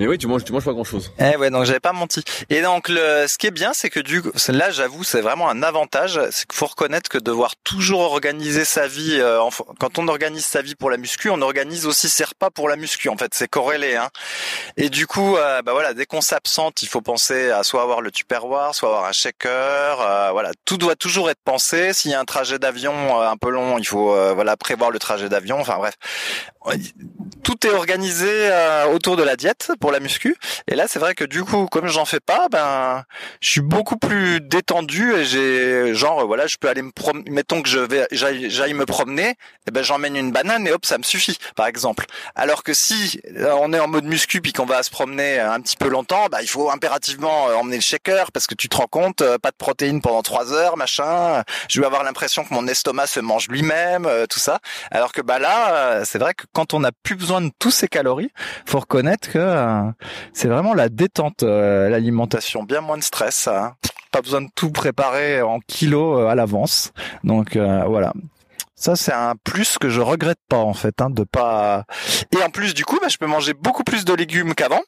[0.00, 1.12] Mais oui, tu manges, tu manges pas grand chose.
[1.18, 2.22] Eh ouais, donc j'avais pas menti.
[2.48, 5.62] Et donc le, ce qui est bien, c'est que du, là, j'avoue, c'est vraiment un
[5.62, 6.18] avantage.
[6.30, 9.38] C'est qu'il faut reconnaître que devoir toujours organiser sa vie, euh,
[9.78, 12.76] quand on organise sa vie pour la muscu, on organise aussi ses repas pour la
[12.76, 13.10] muscu.
[13.10, 13.96] En fait, c'est corrélé.
[13.96, 14.08] Hein.
[14.78, 18.00] Et du coup, euh, bah voilà, dès qu'on s'absente, il faut penser à soit avoir
[18.00, 20.00] le tupperware, soit avoir un shaker.
[20.00, 21.92] Euh, voilà, tout doit toujours être pensé.
[21.92, 25.28] S'il y a un trajet d'avion un peu long, il faut voilà prévoir le trajet
[25.28, 25.60] d'avion.
[25.60, 25.94] Enfin bref,
[27.42, 28.50] tout est organisé
[28.94, 30.36] autour de la diète la muscu.
[30.66, 33.04] Et là, c'est vrai que du coup, comme j'en fais pas, ben,
[33.40, 37.62] je suis beaucoup plus détendu et j'ai, genre, voilà, je peux aller me promener, mettons
[37.62, 37.80] que je
[38.10, 39.36] j'aille me promener,
[39.66, 42.06] et ben, j'emmène une banane et hop, ça me suffit, par exemple.
[42.34, 45.60] Alors que si euh, on est en mode muscu puis qu'on va se promener un
[45.60, 48.76] petit peu longtemps, bah, il faut impérativement euh, emmener le shaker parce que tu te
[48.76, 51.42] rends compte, pas de protéines pendant trois heures, machin.
[51.68, 54.58] Je vais avoir l'impression que mon estomac se mange lui-même, tout ça.
[54.90, 57.88] Alors que bah là, c'est vrai que quand on n'a plus besoin de tous ces
[57.88, 58.32] calories,
[58.66, 59.38] faut reconnaître que
[59.88, 63.48] euh, c'est vraiment la détente, euh, l'alimentation, bien moins de stress.
[63.48, 63.74] Hein.
[64.12, 66.92] Pas besoin de tout préparer en kilos euh, à l'avance.
[67.24, 68.12] Donc voilà.
[68.80, 71.84] Ça, c'est un plus que je regrette pas en fait, hein, de pas.
[72.32, 74.80] Et en plus, du coup, bah, je peux manger beaucoup plus de légumes qu'avant,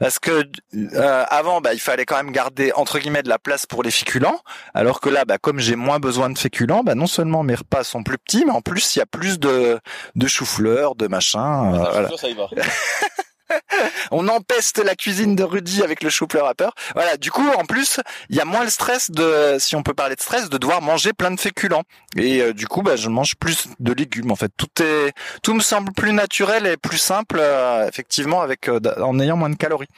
[0.00, 0.44] parce que
[0.74, 3.90] euh, avant, bah, il fallait quand même garder entre guillemets de la place pour les
[3.90, 4.38] féculents,
[4.74, 7.84] alors que là, bah, comme j'ai moins besoin de féculents, bah, non seulement mes repas
[7.84, 9.80] sont plus petits, mais en plus, il y a plus de
[10.14, 11.72] de chou-fleur, de machin.
[11.72, 12.10] Euh, voilà.
[12.18, 12.50] Ça y va.
[14.10, 16.74] on empeste la cuisine de Rudy avec le chou-fleur à peur.
[16.94, 19.94] Voilà, du coup, en plus, il y a moins le stress de, si on peut
[19.94, 21.84] parler de stress, de devoir manger plein de féculents.
[22.16, 24.30] Et euh, du coup, bah, je mange plus de légumes.
[24.30, 28.68] En fait, tout est, tout me semble plus naturel et plus simple, euh, effectivement, avec
[28.68, 29.88] euh, en ayant moins de calories.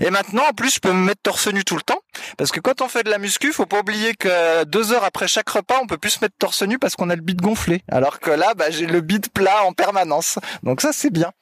[0.00, 1.99] Et maintenant, en plus, je peux me mettre torse nu tout le temps,
[2.36, 5.28] parce que quand on fait de la muscu, faut pas oublier que deux heures après
[5.28, 7.82] chaque repas, on peut plus se mettre torse nu parce qu'on a le bide gonflé.
[7.90, 10.38] Alors que là, bah, j'ai le bide plat en permanence.
[10.62, 11.32] Donc ça, c'est bien.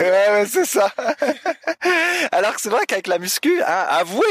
[0.00, 0.92] Ouais, c'est ça.
[2.32, 4.24] Alors que c'est vrai qu'avec la muscu, hein, avouez,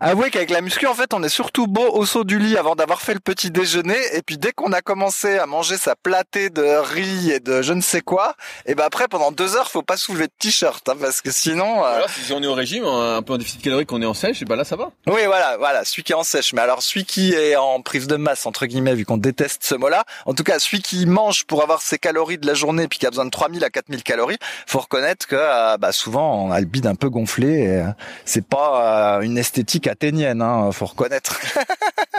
[0.00, 2.74] avouez qu'avec la muscu, en fait, on est surtout beau au saut du lit avant
[2.74, 3.98] d'avoir fait le petit déjeuner.
[4.14, 7.72] Et puis dès qu'on a commencé à manger sa platée de riz et de je
[7.72, 8.34] ne sais quoi,
[8.66, 11.84] et ben après pendant deux heures, faut pas soulever de t-shirt, hein, parce que sinon.
[11.84, 12.02] Euh...
[12.08, 14.44] si on est au régime, un peu en déficit calorique, qu'on est en sèche, et
[14.44, 14.92] ben là ça va.
[15.06, 16.52] Oui, voilà, voilà, celui qui est en sèche.
[16.52, 19.74] Mais alors celui qui est en prise de masse entre guillemets, vu qu'on déteste ce
[19.74, 22.98] mot-là, en tout cas celui qui mange pour avoir ses calories de la journée, puis
[22.98, 26.52] qui a besoin de 3000 à 4000 calories, faut reconnaître que euh, bah, souvent on
[26.52, 27.48] a le bide un peu gonflé.
[27.48, 27.88] Et, euh,
[28.24, 31.40] c'est pas euh, une esthétique athénienne, hein, faut reconnaître.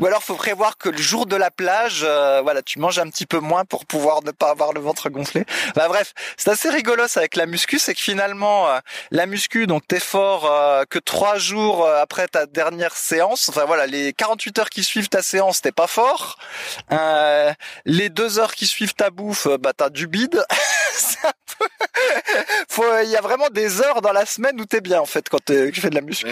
[0.00, 3.26] Ou alors faut prévoir que le jour de la plage, voilà, tu manges un petit
[3.26, 5.44] peu moins pour pouvoir ne pas avoir le ventre gonflé.
[5.74, 8.68] Bah bref, c'est assez rigolo ça avec la muscu, c'est que finalement
[9.10, 10.50] la muscu, donc t'es fort
[10.88, 13.48] que trois jours après ta dernière séance.
[13.48, 16.38] Enfin voilà, les 48 heures qui suivent ta séance, t'es pas fort.
[17.84, 20.44] les deux heures qui suivent ta bouffe, bah t'as du bide.
[22.68, 25.28] Faut, il y a vraiment des heures dans la semaine où t'es bien en fait
[25.28, 26.26] quand tu fais de la muscu.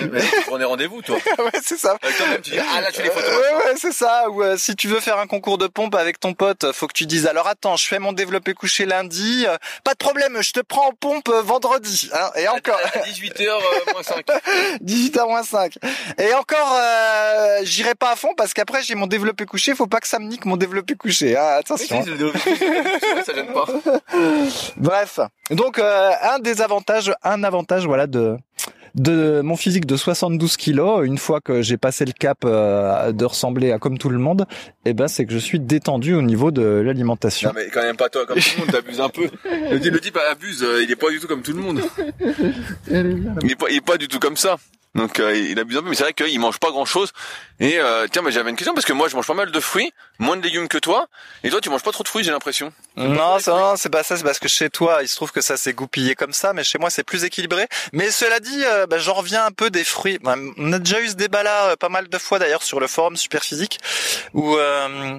[0.50, 1.16] on est rendez-vous toi.
[1.38, 1.96] ouais, c'est ça.
[2.02, 3.30] Avec tu dis ah là tu les photos.
[3.30, 4.28] Ouais, ouais, c'est ça.
[4.30, 6.94] Ou euh, si tu veux faire un concours de pompe avec ton pote, faut que
[6.94, 10.52] tu dises alors attends, je fais mon développé couché lundi, euh, pas de problème, je
[10.52, 12.11] te prends en pompe euh, vendredi.
[12.12, 12.80] Hein, et encore.
[13.06, 13.50] 18h
[13.92, 14.26] moins 5.
[14.82, 15.74] 18h moins 5.
[16.18, 16.78] Et encore,
[17.62, 20.26] j'irai pas à fond parce qu'après j'ai mon développé couché, faut pas que ça me
[20.26, 21.36] nique mon développé couché.
[21.36, 22.04] Hein, attention.
[22.04, 23.66] ça gêne pas.
[24.76, 25.20] Bref,
[25.51, 28.36] donc euh, un des avantages, un avantage, voilà, de
[28.94, 33.24] de mon physique de 72 kilos, une fois que j'ai passé le cap euh, de
[33.24, 34.46] ressembler à comme tout le monde,
[34.84, 37.51] eh ben c'est que je suis détendu au niveau de l'alimentation.
[37.51, 39.28] Non mais quand même pas toi, comme tout le monde, t'abuses un peu.
[39.44, 41.82] Le, type abuse, euh, il est pas du tout comme tout le monde.
[42.90, 44.57] il est pas, il est pas du tout comme ça.
[44.94, 47.12] Donc euh, il abuse un peu, mais c'est vrai qu'il mange pas grand chose.
[47.61, 49.61] Et euh, tiens, mais j'avais une question parce que moi je mange pas mal de
[49.61, 51.08] fruits, moins de légumes que toi.
[51.44, 52.72] Et toi tu manges pas trop de fruits, j'ai l'impression.
[52.96, 55.58] Non, ça, c'est pas ça, c'est parce que chez toi il se trouve que ça
[55.58, 57.66] s'est goupillé comme ça, mais chez moi c'est plus équilibré.
[57.92, 60.18] Mais cela dit, euh, bah, j'en reviens un peu des fruits.
[60.22, 62.86] Bah, on a déjà eu ce débat là pas mal de fois d'ailleurs sur le
[62.86, 63.78] forum Superphysique,
[64.32, 64.56] ou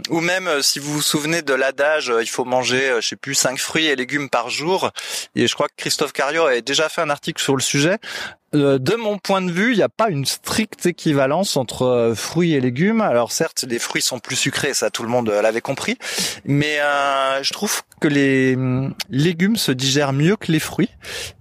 [0.09, 3.59] ou même si vous vous souvenez de l'adage, il faut manger, je sais plus, 5
[3.59, 4.89] fruits et légumes par jour.
[5.35, 7.99] Et je crois que Christophe Cario avait déjà fait un article sur le sujet.
[8.53, 12.15] Euh, de mon point de vue, il n'y a pas une stricte équivalence entre euh,
[12.31, 13.01] fruits et légumes.
[13.01, 15.97] Alors certes, les fruits sont plus sucrés, ça tout le monde euh, l'avait compris,
[16.45, 16.79] mais
[17.41, 20.89] je trouve que les hum, légumes se digèrent mieux que les fruits.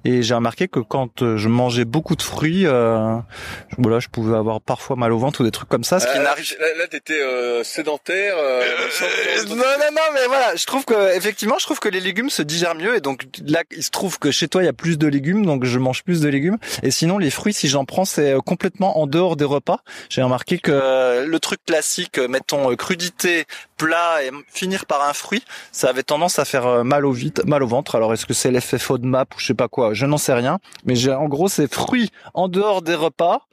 [0.05, 4.97] Et j'ai remarqué que quand je mangeais beaucoup de fruits, voilà, je pouvais avoir parfois
[4.97, 6.57] mal au ventre ou des trucs comme ça, ce qui n'arrive.
[6.59, 7.21] Là, là t'étais
[7.65, 8.35] sédentaire.
[9.49, 12.43] non, non, non, mais voilà, je trouve que effectivement, je trouve que les légumes se
[12.43, 12.97] digèrent mieux.
[12.97, 15.45] Et donc là, il se trouve que chez toi, il y a plus de légumes,
[15.45, 16.59] donc je mange plus de légumes.
[16.83, 19.81] Et Sinon, les fruits, si j'en prends, c'est euh, complètement en dehors des repas.
[20.11, 23.45] J'ai remarqué que euh, le truc classique, euh, mettons crudité,
[23.77, 27.63] plat et finir par un fruit, ça avait tendance à faire mal au vide, mal
[27.63, 27.95] au ventre.
[27.95, 30.59] Alors est-ce que c'est l'effet map ou je sais pas quoi, je n'en sais rien.
[30.85, 33.47] Mais j'ai en gros c'est fruits en dehors des repas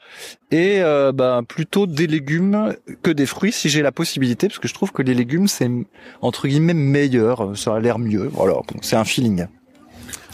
[0.51, 0.81] et
[1.13, 4.91] ben plutôt des légumes que des fruits si j'ai la possibilité, parce que je trouve
[4.91, 5.69] que les légumes c'est
[6.21, 8.29] entre guillemets meilleur, ça a l'air mieux.
[8.33, 9.47] Voilà, c'est un feeling.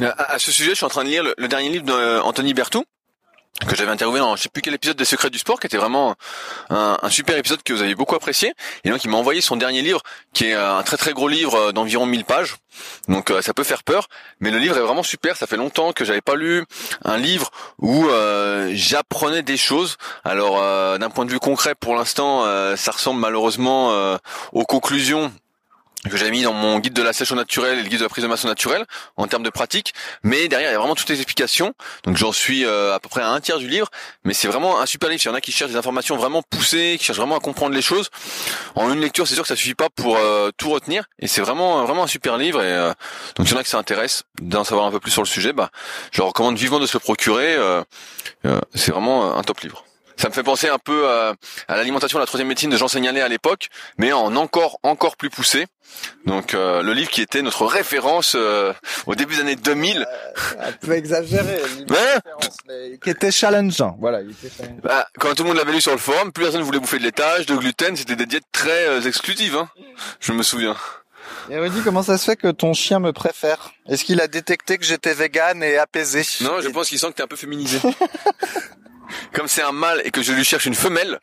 [0.01, 2.83] À, ce sujet, je suis en train de lire le, dernier livre d'Anthony Berthoud
[3.67, 5.77] que j'avais interviewé dans je sais plus quel épisode des Secrets du Sport, qui était
[5.77, 6.15] vraiment
[6.69, 8.53] un, super épisode que vous avez beaucoup apprécié.
[8.83, 10.01] Et donc il m'a envoyé son dernier livre,
[10.33, 12.55] qui est un très très gros livre d'environ 1000 pages.
[13.07, 14.07] Donc ça peut faire peur,
[14.39, 15.37] mais le livre est vraiment super.
[15.37, 16.65] Ça fait longtemps que j'avais pas lu
[17.05, 19.97] un livre où euh, j'apprenais des choses.
[20.23, 20.59] Alors
[20.97, 22.43] d'un point de vue concret, pour l'instant,
[22.75, 24.17] ça ressemble malheureusement
[24.51, 25.31] aux conclusions
[26.09, 28.03] que j'avais mis dans mon guide de la sèche au naturel et le guide de
[28.03, 28.85] la prise de masse au naturel
[29.15, 29.93] en termes de pratique.
[30.23, 31.73] Mais derrière, il y a vraiment toutes les explications.
[32.03, 33.89] Donc j'en suis euh, à peu près à un tiers du livre.
[34.23, 35.21] Mais c'est vraiment un super livre.
[35.23, 37.73] Il y en a qui cherchent des informations vraiment poussées, qui cherchent vraiment à comprendre
[37.73, 38.09] les choses.
[38.75, 41.05] En une lecture, c'est sûr que ça suffit pas pour euh, tout retenir.
[41.19, 42.61] Et c'est vraiment vraiment un super livre.
[42.61, 42.93] Et euh,
[43.37, 45.27] donc il y en a qui ça intéresse d'en savoir un peu plus sur le
[45.27, 45.69] sujet, bah,
[46.11, 47.57] je leur recommande vivement de se le procurer.
[48.73, 49.85] c'est vraiment un top livre.
[50.17, 51.35] Ça me fait penser un peu à,
[51.69, 55.29] l'alimentation de la troisième médecine de Jean Seignalet à l'époque, mais en encore encore plus
[55.29, 55.65] poussé.
[56.25, 58.73] Donc euh, le livre qui était notre référence euh,
[59.05, 59.99] au début des années 2000.
[59.99, 61.61] Euh, un peu exagéré.
[61.89, 63.97] mais qui était challengeant.
[63.99, 64.81] Voilà, il était challengeant.
[64.83, 67.03] Bah, quand tout le monde l'avait lu sur le forum, plus personne voulait bouffer de
[67.03, 67.95] laitage, de gluten.
[67.95, 69.57] C'était des diètes très exclusives.
[69.57, 69.69] Hein.
[70.19, 70.75] Je me souviens.
[71.49, 73.71] Et Rudy, comment ça se fait que ton chien me préfère?
[73.87, 76.23] Est-ce qu'il a détecté que j'étais vegan et apaisé?
[76.41, 77.79] Non, je pense qu'il sent que t'es un peu féminisé.
[79.33, 81.19] comme c'est un mâle et que je lui cherche une femelle,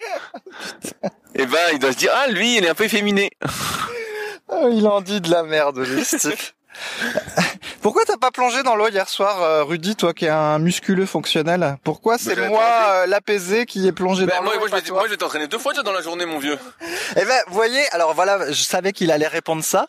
[1.02, 3.30] et eh ben il doit se dire ah lui il est un peu efféminé.
[4.52, 6.04] Oh, il en dit de la merde, lui,
[7.82, 11.06] Pourquoi t'as pas plongé dans l'eau hier soir, euh, Rudy, toi qui es un musculeux
[11.06, 11.76] fonctionnel?
[11.82, 15.16] Pourquoi c'est moi euh, l'apaisé qui est plongé ben, dans l'eau Moi, moi je vais
[15.16, 16.58] t'entraîner deux fois déjà dans la journée, mon vieux.
[17.16, 19.86] Eh ben, vous voyez, alors voilà, je savais qu'il allait répondre ça.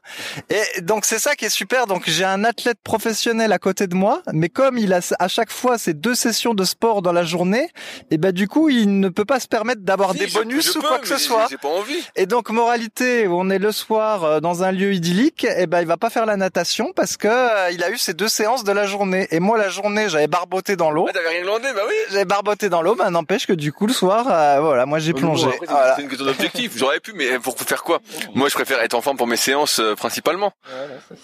[0.49, 1.85] Et donc c'est ça qui est super.
[1.85, 5.51] Donc j'ai un athlète professionnel à côté de moi, mais comme il a à chaque
[5.51, 8.99] fois ces deux sessions de sport dans la journée, et eh ben du coup il
[8.99, 11.47] ne peut pas se permettre d'avoir des bonus ou quoi que ce soit.
[11.49, 12.01] J'ai pas envie.
[12.15, 15.81] Et donc moralité, on est le soir euh, dans un lieu idyllique, et eh ben
[15.81, 18.63] il va pas faire la natation parce que euh, il a eu ses deux séances
[18.63, 19.27] de la journée.
[19.31, 21.07] Et moi la journée j'avais barboté dans l'eau.
[21.09, 21.95] Ah, t'avais rien demandé, bah oui.
[22.09, 25.13] J'avais barboté dans l'eau, bah n'empêche que du coup le soir, euh, voilà, moi j'ai
[25.13, 25.49] plongé.
[25.95, 26.73] C'est une question d'objectif.
[26.75, 27.99] J'aurais pu, mais pour faire quoi?
[28.33, 30.53] Moi je préfère être en forme pour mes séances principalement.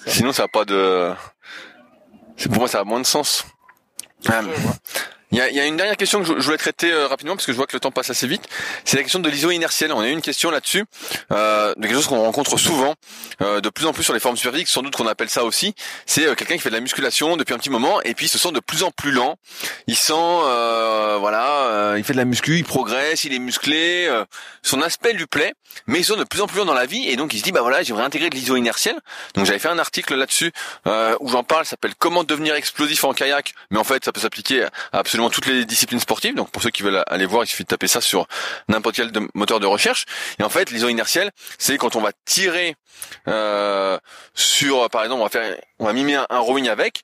[0.05, 1.11] Sinon ça n'a pas de.
[2.35, 3.45] C'est pour moi ça a moins de sens.
[5.31, 7.45] Il y a, y a, une dernière question que je, voulais traiter euh, rapidement parce
[7.45, 8.43] que je vois que le temps passe assez vite.
[8.85, 9.91] C'est la question de l'iso inertiel.
[9.91, 10.85] On a eu une question là-dessus,
[11.31, 12.95] euh, de quelque chose qu'on rencontre souvent,
[13.41, 15.75] euh, de plus en plus sur les formes superphysiques, sans doute qu'on appelle ça aussi.
[16.05, 18.29] C'est euh, quelqu'un qui fait de la musculation depuis un petit moment et puis il
[18.29, 19.35] se sent de plus en plus lent.
[19.87, 24.09] Il sent, euh, voilà, il fait de la muscu, il progresse, il est musclé,
[24.63, 25.53] son aspect lui plaît,
[25.87, 27.39] mais il se sent de plus en plus lent dans la vie et donc il
[27.39, 28.95] se dit bah voilà, j'aimerais intégrer de l'iso inertiel.
[29.35, 30.51] Donc j'avais fait un article là-dessus
[31.19, 34.21] où j'en parle, ça s'appelle Comment devenir explosif en kayak, mais en fait ça peut
[34.21, 36.35] s'appliquer à toutes les disciplines sportives.
[36.35, 38.27] Donc pour ceux qui veulent aller voir, il suffit de taper ça sur
[38.67, 40.05] n'importe quel moteur de recherche.
[40.39, 42.75] Et en fait, l'iso inertiel, c'est quand on va tirer
[43.27, 43.97] euh,
[44.33, 47.01] sur, par exemple, on va faire, on va mimer un, rowing avec.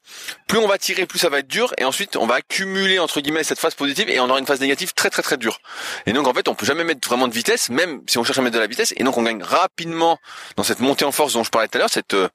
[0.47, 1.73] Plus on va tirer, plus ça va être dur.
[1.77, 4.61] Et ensuite, on va accumuler entre guillemets cette phase positive et on aura une phase
[4.61, 5.59] négative très très très dure.
[6.05, 8.39] Et donc en fait, on peut jamais mettre vraiment de vitesse, même si on cherche
[8.39, 8.93] à mettre de la vitesse.
[8.97, 10.17] Et donc on gagne rapidement
[10.55, 12.29] dans cette montée en force dont je parlais tout à l'heure, cette euh,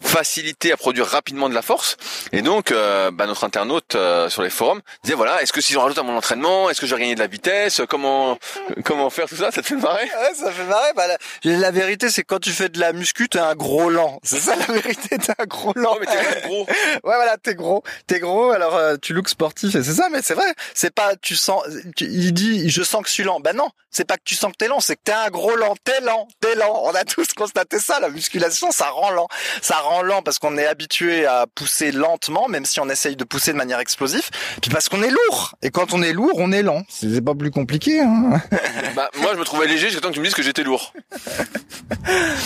[0.00, 1.96] facilité à produire rapidement de la force.
[2.32, 5.72] Et donc, euh, bah, notre internaute euh, sur les forums disait voilà, est-ce que si
[5.72, 7.82] j'en rajoute à mon entraînement, est-ce que je vais gagner de la vitesse?
[7.88, 8.38] Comment
[8.84, 9.50] comment faire tout ça?
[9.50, 10.04] Ça te fait marrer?
[10.04, 10.92] Ouais, ça fait marrer.
[10.94, 11.06] Bah,
[11.44, 14.18] la, vérité, c'est quand tu fais de la muscu, t'es un gros lent.
[14.28, 15.96] C'est ça la vérité, t'es un gros lent.
[16.00, 16.66] mais t'es gros.
[16.66, 18.50] ouais, voilà, t'es gros, t'es gros.
[18.50, 20.52] Alors euh, tu looks sportif et c'est ça, mais c'est vrai.
[20.74, 21.62] C'est pas tu sens.
[22.00, 23.40] il dit je sens que je suis lent.
[23.40, 25.56] Ben non, c'est pas que tu sens que t'es lent, c'est que t'es un gros
[25.56, 25.74] lent.
[25.84, 26.82] T'es lent, t'es lent.
[26.84, 28.00] On a tous constaté ça.
[28.00, 29.28] La musculation, ça rend lent.
[29.62, 33.24] Ça rend lent parce qu'on est habitué à pousser lentement, même si on essaye de
[33.24, 34.28] pousser de manière explosive.
[34.60, 35.54] Puis parce qu'on est lourd.
[35.62, 36.82] Et quand on est lourd, on est lent.
[36.88, 38.00] C'est pas plus compliqué.
[38.00, 38.40] Hein
[38.96, 40.92] bah, moi, je me trouvais léger jusqu'à temps que tu me dises que j'étais lourd.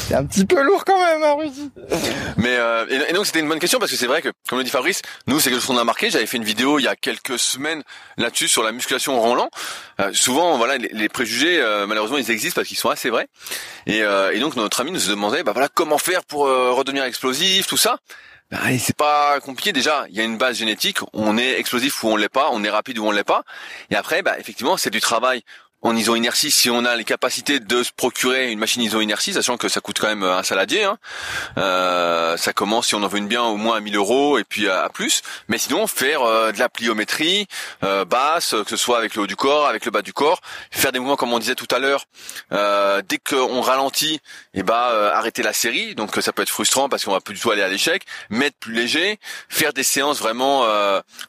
[0.08, 1.70] C'est un petit peu lourd quand même, hein, Rudy.
[2.36, 4.64] Mais euh, et, donc c'était une bonne question parce que c'est vrai que, comme le
[4.64, 6.10] dit Fabrice, nous c'est quelque chose qu'on a marqué.
[6.10, 7.82] J'avais fait une vidéo il y a quelques semaines
[8.16, 9.50] là-dessus sur la musculation en lent.
[10.00, 13.28] Euh, souvent, voilà, les, préjugés, euh, malheureusement, ils existent parce qu'ils sont assez vrais.
[13.86, 17.31] Et, et donc notre ami nous demandait, bah voilà, comment faire pour redevenir explosif,
[17.66, 17.98] tout ça.
[18.50, 20.04] Bah, c'est pas compliqué déjà.
[20.10, 20.98] Il y a une base génétique.
[21.14, 22.50] On est explosif ou on l'est pas.
[22.52, 23.44] On est rapide ou on l'est pas.
[23.90, 25.42] Et après, bah, effectivement, c'est du travail
[25.82, 29.68] en iso-inertie, si on a les capacités de se procurer une machine iso-inertie, sachant que
[29.68, 30.96] ça coûte quand même un saladier, hein,
[31.58, 34.44] euh, ça commence si on en veut une bien au moins à 1000 euros et
[34.44, 35.22] puis à, plus.
[35.48, 37.48] Mais sinon, faire euh, de la pliométrie
[37.82, 40.40] euh, basse, que ce soit avec le haut du corps, avec le bas du corps,
[40.70, 42.04] faire des mouvements comme on disait tout à l'heure.
[43.08, 44.20] dès qu'on ralentit,
[44.54, 45.94] et eh ben arrêter la série.
[45.94, 48.04] Donc ça peut être frustrant parce qu'on va plus du tout aller à l'échec.
[48.30, 50.66] Mettre plus léger, faire des séances vraiment,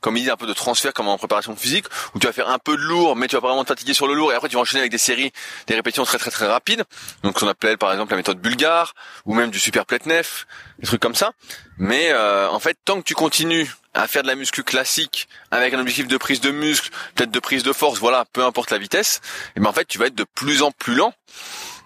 [0.01, 2.49] comme il dit, un peu de transfert comme en préparation physique, où tu vas faire
[2.49, 4.49] un peu de lourd, mais tu vas pas vraiment te fatiguer sur le lourd après
[4.49, 5.31] tu vas enchaîner avec des séries,
[5.67, 6.83] des répétitions très très très rapides.
[7.23, 8.93] Donc ce qu'on appelle par exemple la méthode bulgare
[9.25, 10.45] ou même du super nef,
[10.79, 11.31] des trucs comme ça.
[11.77, 15.73] Mais euh, en fait, tant que tu continues à faire de la muscu classique avec
[15.73, 18.77] un objectif de prise de muscle, peut-être de prise de force, voilà, peu importe la
[18.77, 19.21] vitesse,
[19.55, 21.13] et ben en fait tu vas être de plus en plus lent.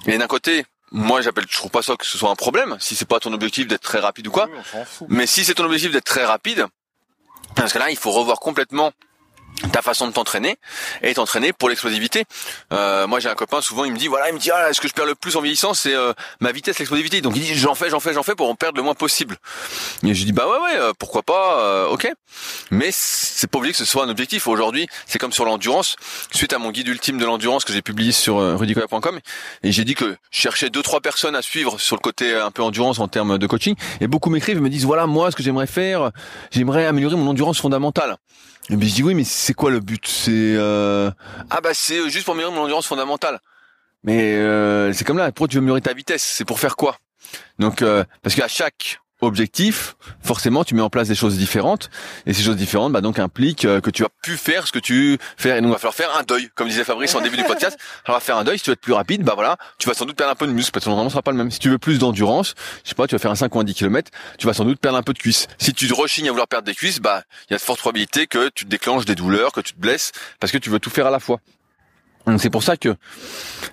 [0.05, 2.95] Et d'un côté, moi j'appelle, je trouve pas ça que ce soit un problème si
[2.95, 4.47] c'est pas ton objectif d'être très rapide ou quoi.
[5.09, 6.65] Mais si c'est ton objectif d'être très rapide,
[7.55, 8.91] parce que là il faut revoir complètement
[9.77, 10.57] ta façon de t'entraîner
[11.03, 12.23] et t'entraîner pour l'explosivité.
[12.73, 14.81] Euh, moi j'ai un copain souvent il me dit voilà il me dit ah ce
[14.81, 17.21] que je perds le plus en vieillissant c'est euh, ma vitesse l'explosivité.
[17.21, 19.37] Donc il dit j'en fais j'en fais j'en fais pour en perdre le moins possible.
[20.03, 22.11] Et je dis bah ouais ouais euh, pourquoi pas euh, ok.
[22.71, 24.47] Mais c'est pas obligé que ce soit un objectif.
[24.47, 25.95] Aujourd'hui c'est comme sur l'endurance.
[26.31, 29.19] Suite à mon guide ultime de l'endurance que j'ai publié sur euh, rudicoya.com
[29.61, 32.49] et j'ai dit que je cherchais deux trois personnes à suivre sur le côté un
[32.49, 33.75] peu endurance en termes de coaching.
[34.01, 36.09] Et beaucoup m'écrivent et me disent voilà moi ce que j'aimerais faire
[36.49, 38.17] j'aimerais améliorer mon endurance fondamentale
[38.69, 40.05] et je dis oui, mais c'est quoi le but?
[40.05, 41.09] C'est euh...
[41.49, 43.39] ah bah c'est juste pour améliorer mon endurance fondamentale.
[44.03, 46.23] Mais euh, c'est comme là, pourquoi tu veux améliorer ta vitesse?
[46.23, 46.97] C'est pour faire quoi?
[47.59, 51.89] Donc euh, parce qu'à chaque objectif, forcément, tu mets en place des choses différentes,
[52.25, 54.79] et ces choses différentes, bah donc impliquent euh, que tu as pu faire ce que
[54.79, 57.37] tu fais, et donc il va falloir faire un deuil, comme disait Fabrice en début
[57.37, 57.77] du podcast.
[58.05, 60.05] Alors, faire un deuil, si tu veux être plus rapide, bah voilà, tu vas sans
[60.05, 61.51] doute perdre un peu de muscle, parce que ton rendement sera pas le même.
[61.51, 62.53] Si tu veux plus d'endurance,
[62.83, 64.65] je sais pas, tu vas faire un 5 ou un 10 km, tu vas sans
[64.65, 65.47] doute perdre un peu de cuisses.
[65.57, 67.79] Si tu te rechignes à vouloir perdre des cuisses, bah il y a de fortes
[67.79, 70.79] probabilités que tu te déclenches des douleurs, que tu te blesses, parce que tu veux
[70.79, 71.39] tout faire à la fois.
[72.27, 72.95] Donc c'est pour ça que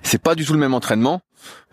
[0.02, 1.20] c'est pas du tout le même entraînement.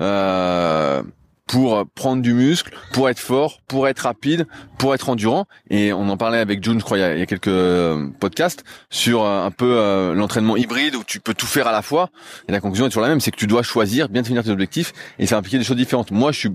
[0.01, 1.03] Euh,
[1.51, 4.47] pour prendre du muscle, pour être fort, pour être rapide,
[4.77, 5.47] pour être endurant.
[5.69, 9.25] Et on en parlait avec June, je crois, il y a, quelques euh, podcasts sur
[9.25, 12.09] euh, un peu euh, l'entraînement hybride où tu peux tout faire à la fois.
[12.47, 14.49] Et la conclusion est toujours la même, c'est que tu dois choisir, bien définir tes
[14.49, 16.11] objectifs et ça impliquer des choses différentes.
[16.11, 16.51] Moi, je suis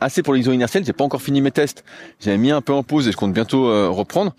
[0.00, 0.86] assez pour l'iso inertiel.
[0.86, 1.84] J'ai pas encore fini mes tests.
[2.18, 4.34] J'ai mis un peu en pause et je compte bientôt reprendre.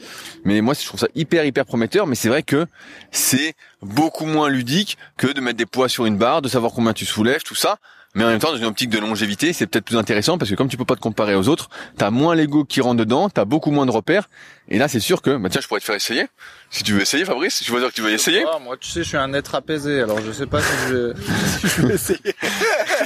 [0.46, 2.08] Mais moi, je trouve ça hyper hyper prometteur.
[2.08, 2.66] Mais c'est vrai que
[3.12, 6.94] c'est beaucoup moins ludique que de mettre des poids sur une barre, de savoir combien
[6.94, 7.78] tu soulèves, tout ça
[8.16, 10.56] mais en même temps dans une optique de longévité c'est peut-être plus intéressant parce que
[10.56, 13.46] comme tu peux pas te comparer aux autres t'as moins l'ego qui rentre dedans t'as
[13.46, 14.28] beaucoup moins de repères.
[14.70, 16.28] Et là c'est sûr que bah tiens je pourrais te faire essayer.
[16.70, 18.44] Si tu veux essayer Fabrice je veux dire que tu veux essayer.
[18.62, 21.14] moi tu sais je suis un être apaisé alors je sais pas si je vais,
[21.60, 22.20] si je vais essayer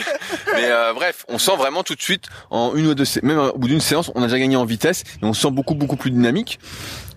[0.56, 3.58] mais euh, bref on sent vraiment tout de suite en une ou deux même au
[3.58, 5.96] bout d'une séance on a déjà gagné en vitesse et on se sent beaucoup beaucoup
[5.98, 6.60] plus dynamique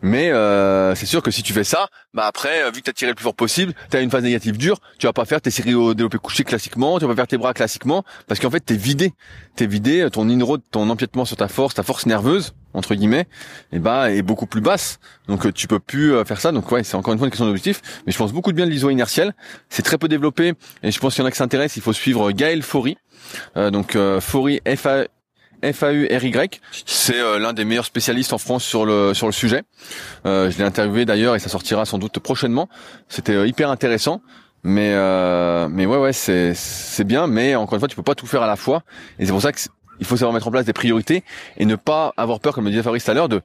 [0.03, 2.91] mais euh, c'est sûr que si tu fais ça, bah après, euh, vu que tu
[2.91, 5.25] as tiré le plus fort possible, tu as une phase négative dure, tu vas pas
[5.25, 8.41] faire tes séries au développé couché classiquement, tu vas pas faire tes bras classiquement, parce
[8.41, 9.13] qu'en fait t'es vidé,
[9.57, 13.23] t'es vidé, ton inroad, ton empiètement sur ta force, ta force nerveuse entre guillemets,
[13.73, 15.01] et eh bah est beaucoup plus basse.
[15.27, 16.53] Donc euh, tu peux plus faire ça.
[16.53, 17.81] Donc ouais, c'est encore une fois une question d'objectif.
[18.07, 19.35] Mais je pense beaucoup de bien de l'iso inertiel.
[19.69, 21.77] C'est très peu développé et je pense qu'il y en a qui s'intéressent.
[21.77, 22.97] Il faut suivre Gaël Faury.
[23.57, 25.05] Donc Faury F A.
[26.87, 29.63] C'est euh, l'un des meilleurs spécialistes en France sur le sur le sujet.
[30.25, 32.69] Euh, je l'ai interviewé d'ailleurs et ça sortira sans doute prochainement.
[33.09, 34.23] C'était euh, hyper intéressant.
[34.65, 34.93] Mais
[35.71, 38.43] mais ouais ouais c'est c'est bien mais encore une fois tu peux pas tout faire
[38.43, 38.83] à la fois
[39.21, 39.71] et c'est pour ça qu'il
[40.05, 41.23] faut savoir mettre en place des priorités
[41.59, 43.41] et ne pas avoir peur comme le disait Fabrice tout à l'heure de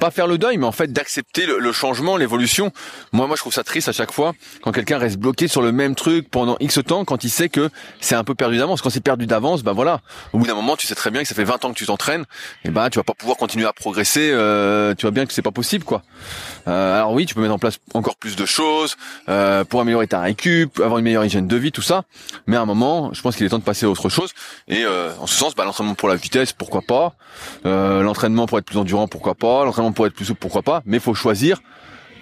[0.00, 2.72] pas faire le deuil, mais en fait d'accepter le, changement, l'évolution.
[3.12, 4.32] Moi, moi, je trouve ça triste à chaque fois
[4.62, 7.70] quand quelqu'un reste bloqué sur le même truc pendant X temps, quand il sait que
[8.00, 8.82] c'est un peu perdu d'avance.
[8.82, 10.00] Quand c'est perdu d'avance, bah voilà.
[10.32, 11.86] Au bout d'un moment, tu sais très bien que ça fait 20 ans que tu
[11.86, 12.24] t'entraînes,
[12.64, 14.30] et bah tu vas pas pouvoir continuer à progresser.
[14.32, 16.02] Euh, tu vois bien que c'est pas possible, quoi.
[16.66, 18.96] Euh, alors oui, tu peux mettre en place encore plus de choses
[19.28, 22.04] euh, pour améliorer ta récup, avoir une meilleure hygiène de vie, tout ça.
[22.46, 24.32] Mais à un moment, je pense qu'il est temps de passer à autre chose.
[24.68, 27.14] Et euh, en ce sens, bah, l'entraînement pour la vitesse, pourquoi pas.
[27.66, 29.64] Euh, l'entraînement pour être plus endurant, pourquoi pas.
[29.64, 30.82] L'entraînement pour être plus souple, pourquoi pas.
[30.86, 31.60] Mais il faut choisir.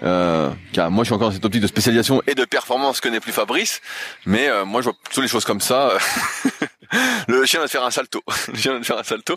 [0.03, 3.09] Euh, car moi je suis encore dans cette optique de spécialisation et de performance que
[3.09, 3.81] n'est plus Fabrice,
[4.27, 5.91] mais euh, moi je vois plutôt les choses comme ça.
[7.29, 8.23] le chien va faire un salto.
[8.49, 9.37] Le chien va faire un salto.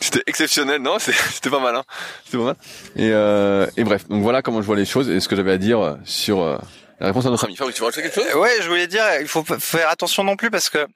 [0.00, 1.84] C'était exceptionnel, non C'était pas mal, hein
[2.24, 2.56] C'était pas mal.
[2.96, 5.52] Et, euh, et bref, donc voilà comment je vois les choses et ce que j'avais
[5.52, 6.58] à dire sur
[7.02, 7.54] la réponse à notre ami.
[7.56, 8.34] Tu veux quelque chose?
[8.34, 10.86] Ouais, je voulais dire, il faut faire attention non plus parce que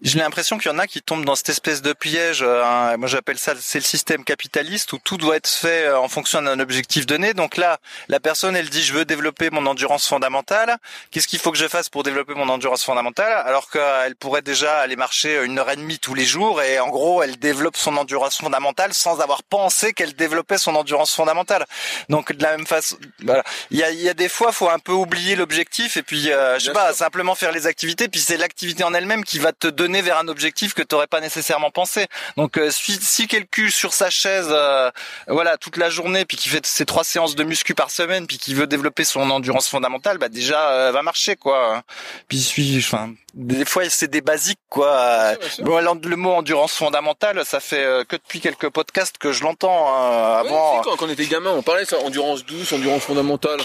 [0.00, 2.42] j'ai l'impression qu'il y en a qui tombent dans cette espèce de piège.
[2.42, 6.08] Hein, moi, j'appelle ça, c'est le système capitaliste où tout doit être fait euh, en
[6.08, 7.34] fonction d'un objectif donné.
[7.34, 10.78] Donc là, la personne, elle dit, je veux développer mon endurance fondamentale.
[11.10, 13.30] Qu'est-ce qu'il faut que je fasse pour développer mon endurance fondamentale?
[13.44, 16.88] Alors qu'elle pourrait déjà aller marcher une heure et demie tous les jours et en
[16.88, 21.66] gros, elle développe son endurance fondamentale sans avoir pensé qu'elle développait son endurance fondamentale.
[22.08, 23.44] Donc de la même façon, voilà.
[23.70, 26.30] Il y a, il y a des fois, faut un peu oublier l'objectif et puis
[26.30, 29.52] euh, je sais pas simplement faire les activités puis c'est l'activité en elle-même qui va
[29.52, 32.06] te donner vers un objectif que tu n'aurais pas nécessairement pensé.
[32.36, 34.90] Donc euh, si, si quelqu'un sur sa chaise euh,
[35.26, 38.38] voilà toute la journée puis qui fait ses trois séances de muscu par semaine puis
[38.38, 41.82] qui veut développer son endurance fondamentale bah déjà va marcher quoi.
[42.28, 45.34] Puis suis enfin des fois c'est des basiques quoi.
[45.60, 49.94] Bon, le mot endurance fondamentale, ça fait euh, que depuis quelques podcasts que je l'entends
[49.94, 50.80] hein, avant.
[50.82, 53.60] quand, on était gamin, on parlait ça endurance douce, endurance fondamentale.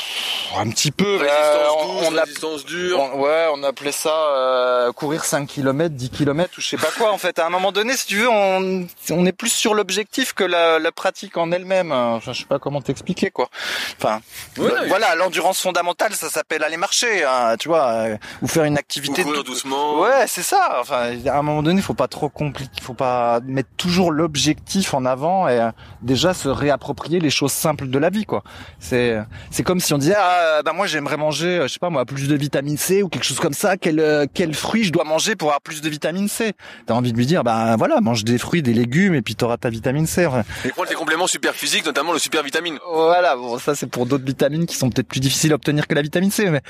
[0.55, 1.17] Un petit peu.
[1.17, 3.15] Résistance douce, on, résistance dure.
[3.17, 7.11] ouais, on appelait ça euh, courir 5 km, 10 km ou je sais pas quoi.
[7.11, 10.33] En fait, à un moment donné, si tu veux, on, on est plus sur l'objectif
[10.33, 11.91] que la, la pratique en elle-même.
[11.91, 13.49] Enfin, je sais pas comment t'expliquer quoi.
[13.97, 14.21] Enfin,
[14.55, 19.21] voilà, l'endurance fondamentale, ça s'appelle aller marcher, hein, tu vois, euh, ou faire une activité.
[19.21, 20.01] Ou courir doucement.
[20.01, 20.77] Ouais, c'est ça.
[20.79, 24.93] Enfin, à un moment donné, il faut pas trop compliquer, faut pas mettre toujours l'objectif
[24.93, 28.43] en avant et euh, déjà se réapproprier les choses simples de la vie, quoi.
[28.79, 29.17] C'est
[29.51, 32.27] c'est comme si on disait ah bah moi j'aimerais manger, je sais pas moi, plus
[32.27, 33.77] de vitamine C ou quelque chose comme ça.
[33.77, 36.53] Quel quel fruit je dois manger pour avoir plus de vitamine C?
[36.85, 39.57] T'as envie de lui dire bah voilà, mange des fruits, des légumes et puis t'auras
[39.57, 40.27] ta vitamine C.
[40.65, 42.77] Et prends tes compléments super physiques, notamment le super vitamine.
[42.91, 45.95] Voilà, bon ça c'est pour d'autres vitamines qui sont peut-être plus difficiles à obtenir que
[45.95, 46.61] la vitamine C, mais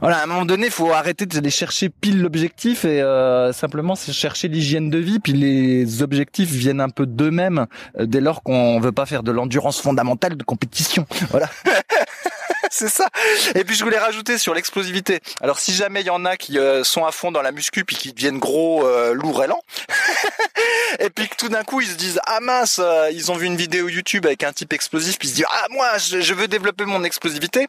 [0.00, 3.94] voilà, à un moment donné, faut arrêter de les chercher pile l'objectif et euh, simplement
[3.94, 5.18] chercher l'hygiène de vie.
[5.18, 7.66] Puis les objectifs viennent un peu d'eux-mêmes
[7.98, 11.06] euh, dès lors qu'on veut pas faire de l'endurance fondamentale de compétition.
[11.30, 11.50] Voilà.
[12.70, 13.08] c'est ça.
[13.54, 15.20] Et puis je voulais rajouter sur l'explosivité.
[15.40, 17.84] Alors si jamais il y en a qui euh, sont à fond dans la muscu
[17.84, 19.62] puis qui deviennent gros, euh, lourds et lents,
[21.00, 22.80] et puis que tout d'un coup ils se disent ah mince,
[23.12, 25.66] ils ont vu une vidéo YouTube avec un type explosif puis ils se disent ah
[25.70, 27.66] moi je veux développer mon explosivité.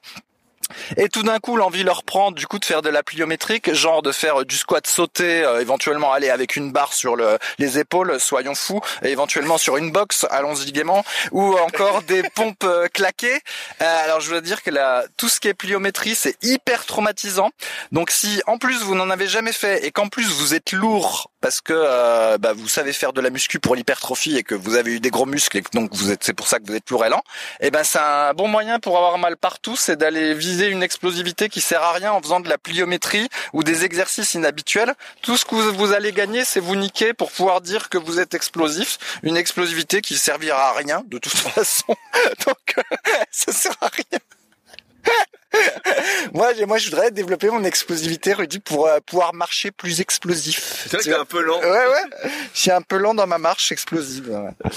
[0.97, 4.01] Et tout d'un coup, l'envie leur prend du coup de faire de la pliométrique, genre
[4.01, 8.19] de faire du squat sauté, euh, éventuellement aller avec une barre sur le, les épaules,
[8.19, 13.39] soyons fous, et éventuellement sur une box, allons-y gaiement, ou encore des pompes euh, claquées.
[13.81, 17.51] Euh, alors je veux dire que là, tout ce qui est pliométrie, c'est hyper traumatisant.
[17.91, 21.31] Donc si en plus vous n'en avez jamais fait et qu'en plus vous êtes lourd
[21.41, 24.93] parce que bah, vous savez faire de la muscu pour l'hypertrophie et que vous avez
[24.93, 26.87] eu des gros muscles et que donc vous êtes, c'est pour ça que vous êtes
[26.91, 27.23] et lent,
[27.59, 30.81] et eh ben c'est un bon moyen pour avoir mal partout, c'est d'aller viser une
[30.81, 34.93] explosivité qui sert à rien en faisant de la pliométrie ou des exercices inhabituels.
[35.21, 38.33] Tout ce que vous allez gagner, c'est vous niquer pour pouvoir dire que vous êtes
[38.33, 38.97] explosif.
[39.23, 41.95] Une explosivité qui servira à rien de toute façon.
[42.45, 42.75] Donc
[43.31, 44.19] ça sert à rien.
[46.33, 50.83] moi, moi, je voudrais développer mon explosivité, Rudy, pour euh, pouvoir marcher plus explosif.
[50.83, 51.59] C'est vrai que t'es un peu lent.
[51.59, 52.29] Ouais, ouais.
[52.53, 54.29] Je suis un peu lent dans ma marche explosive.
[54.29, 54.69] Ouais.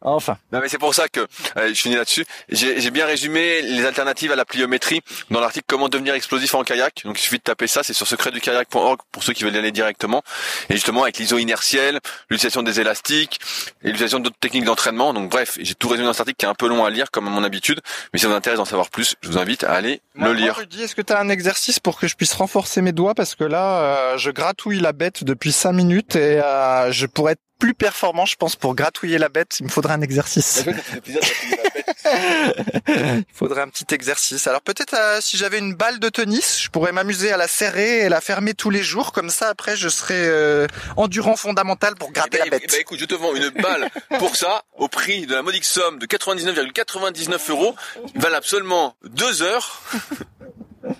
[0.00, 0.38] Enfin.
[0.52, 2.24] Non, mais c'est pour ça que je finis là-dessus.
[2.48, 5.00] J'ai bien résumé les alternatives à la pliométrie
[5.30, 7.02] dans l'article Comment devenir explosif en kayak.
[7.04, 7.82] Donc, il suffit de taper ça.
[7.82, 10.22] C'est sur secretdukayak.org pour ceux qui veulent y aller directement.
[10.68, 12.00] Et justement, avec l'iso inertiel,
[12.30, 13.40] l'utilisation des élastiques
[13.82, 15.14] et l'utilisation d'autres techniques d'entraînement.
[15.14, 17.10] Donc, bref, j'ai tout résumé dans cet article qui est un peu long à lire,
[17.10, 17.80] comme à mon habitude.
[18.12, 20.56] Mais si ça vous intéresse d'en savoir plus, je vous invite à aller le lire.
[20.56, 23.14] Rudy, est-ce que tu as un exercice pour que je puisse renforcer mes doigts?
[23.14, 27.32] Parce que là, euh, je gratouille la bête depuis cinq minutes et euh, je pourrais
[27.32, 29.56] être plus performant, je pense, pour gratouiller la bête.
[29.60, 30.64] Il me faudrait un exercice.
[32.88, 34.46] il faudrait un petit exercice.
[34.46, 38.00] Alors peut-être euh, si j'avais une balle de tennis, je pourrais m'amuser à la serrer
[38.00, 39.12] et la fermer tous les jours.
[39.12, 42.62] Comme ça, après, je serais endurant fondamental pour gratter eh ben, la bête.
[42.64, 43.88] Eh ben, écoute, je te vends une balle
[44.18, 47.74] pour ça au prix de la modique somme de 99,99 euros,
[48.14, 49.82] valable seulement deux heures.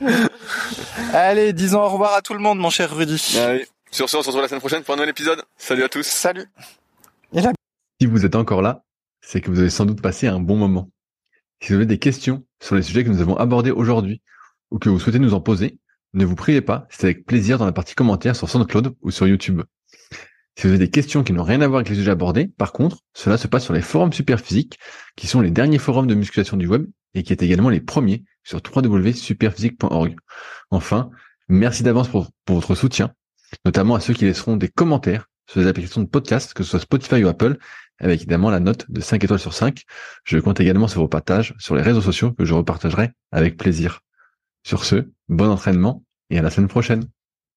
[1.13, 3.39] Allez, disons au revoir à tout le monde, mon cher Rudy.
[3.39, 3.69] Allez.
[3.91, 5.43] Sur ce, on se retrouve la semaine prochaine pour un nouvel épisode.
[5.57, 6.07] Salut à tous.
[6.07, 6.47] Salut.
[8.01, 8.83] Si vous êtes encore là,
[9.21, 10.91] c'est que vous avez sans doute passé un bon moment.
[11.65, 14.21] Si vous avez des questions sur les sujets que nous avons abordés aujourd'hui
[14.71, 15.79] ou que vous souhaitez nous en poser,
[16.13, 19.27] ne vous priez pas, c'est avec plaisir dans la partie commentaires sur SoundCloud ou sur
[19.27, 19.63] YouTube.
[20.59, 22.73] Si vous avez des questions qui n'ont rien à voir avec les sujets abordés, par
[22.73, 24.79] contre, cela se passe sur les forums Superphysique,
[25.17, 26.85] qui sont les derniers forums de musculation du web
[27.15, 30.17] et qui est également les premiers sur www.superphysique.org.
[30.69, 31.09] Enfin,
[31.49, 33.15] merci d'avance pour, votre soutien,
[33.65, 36.81] notamment à ceux qui laisseront des commentaires sur les applications de podcast, que ce soit
[36.81, 37.57] Spotify ou Apple,
[37.99, 39.83] avec évidemment la note de 5 étoiles sur 5.
[40.25, 44.01] Je compte également sur vos partages sur les réseaux sociaux que je repartagerai avec plaisir.
[44.63, 47.05] Sur ce, bon entraînement et à la semaine prochaine.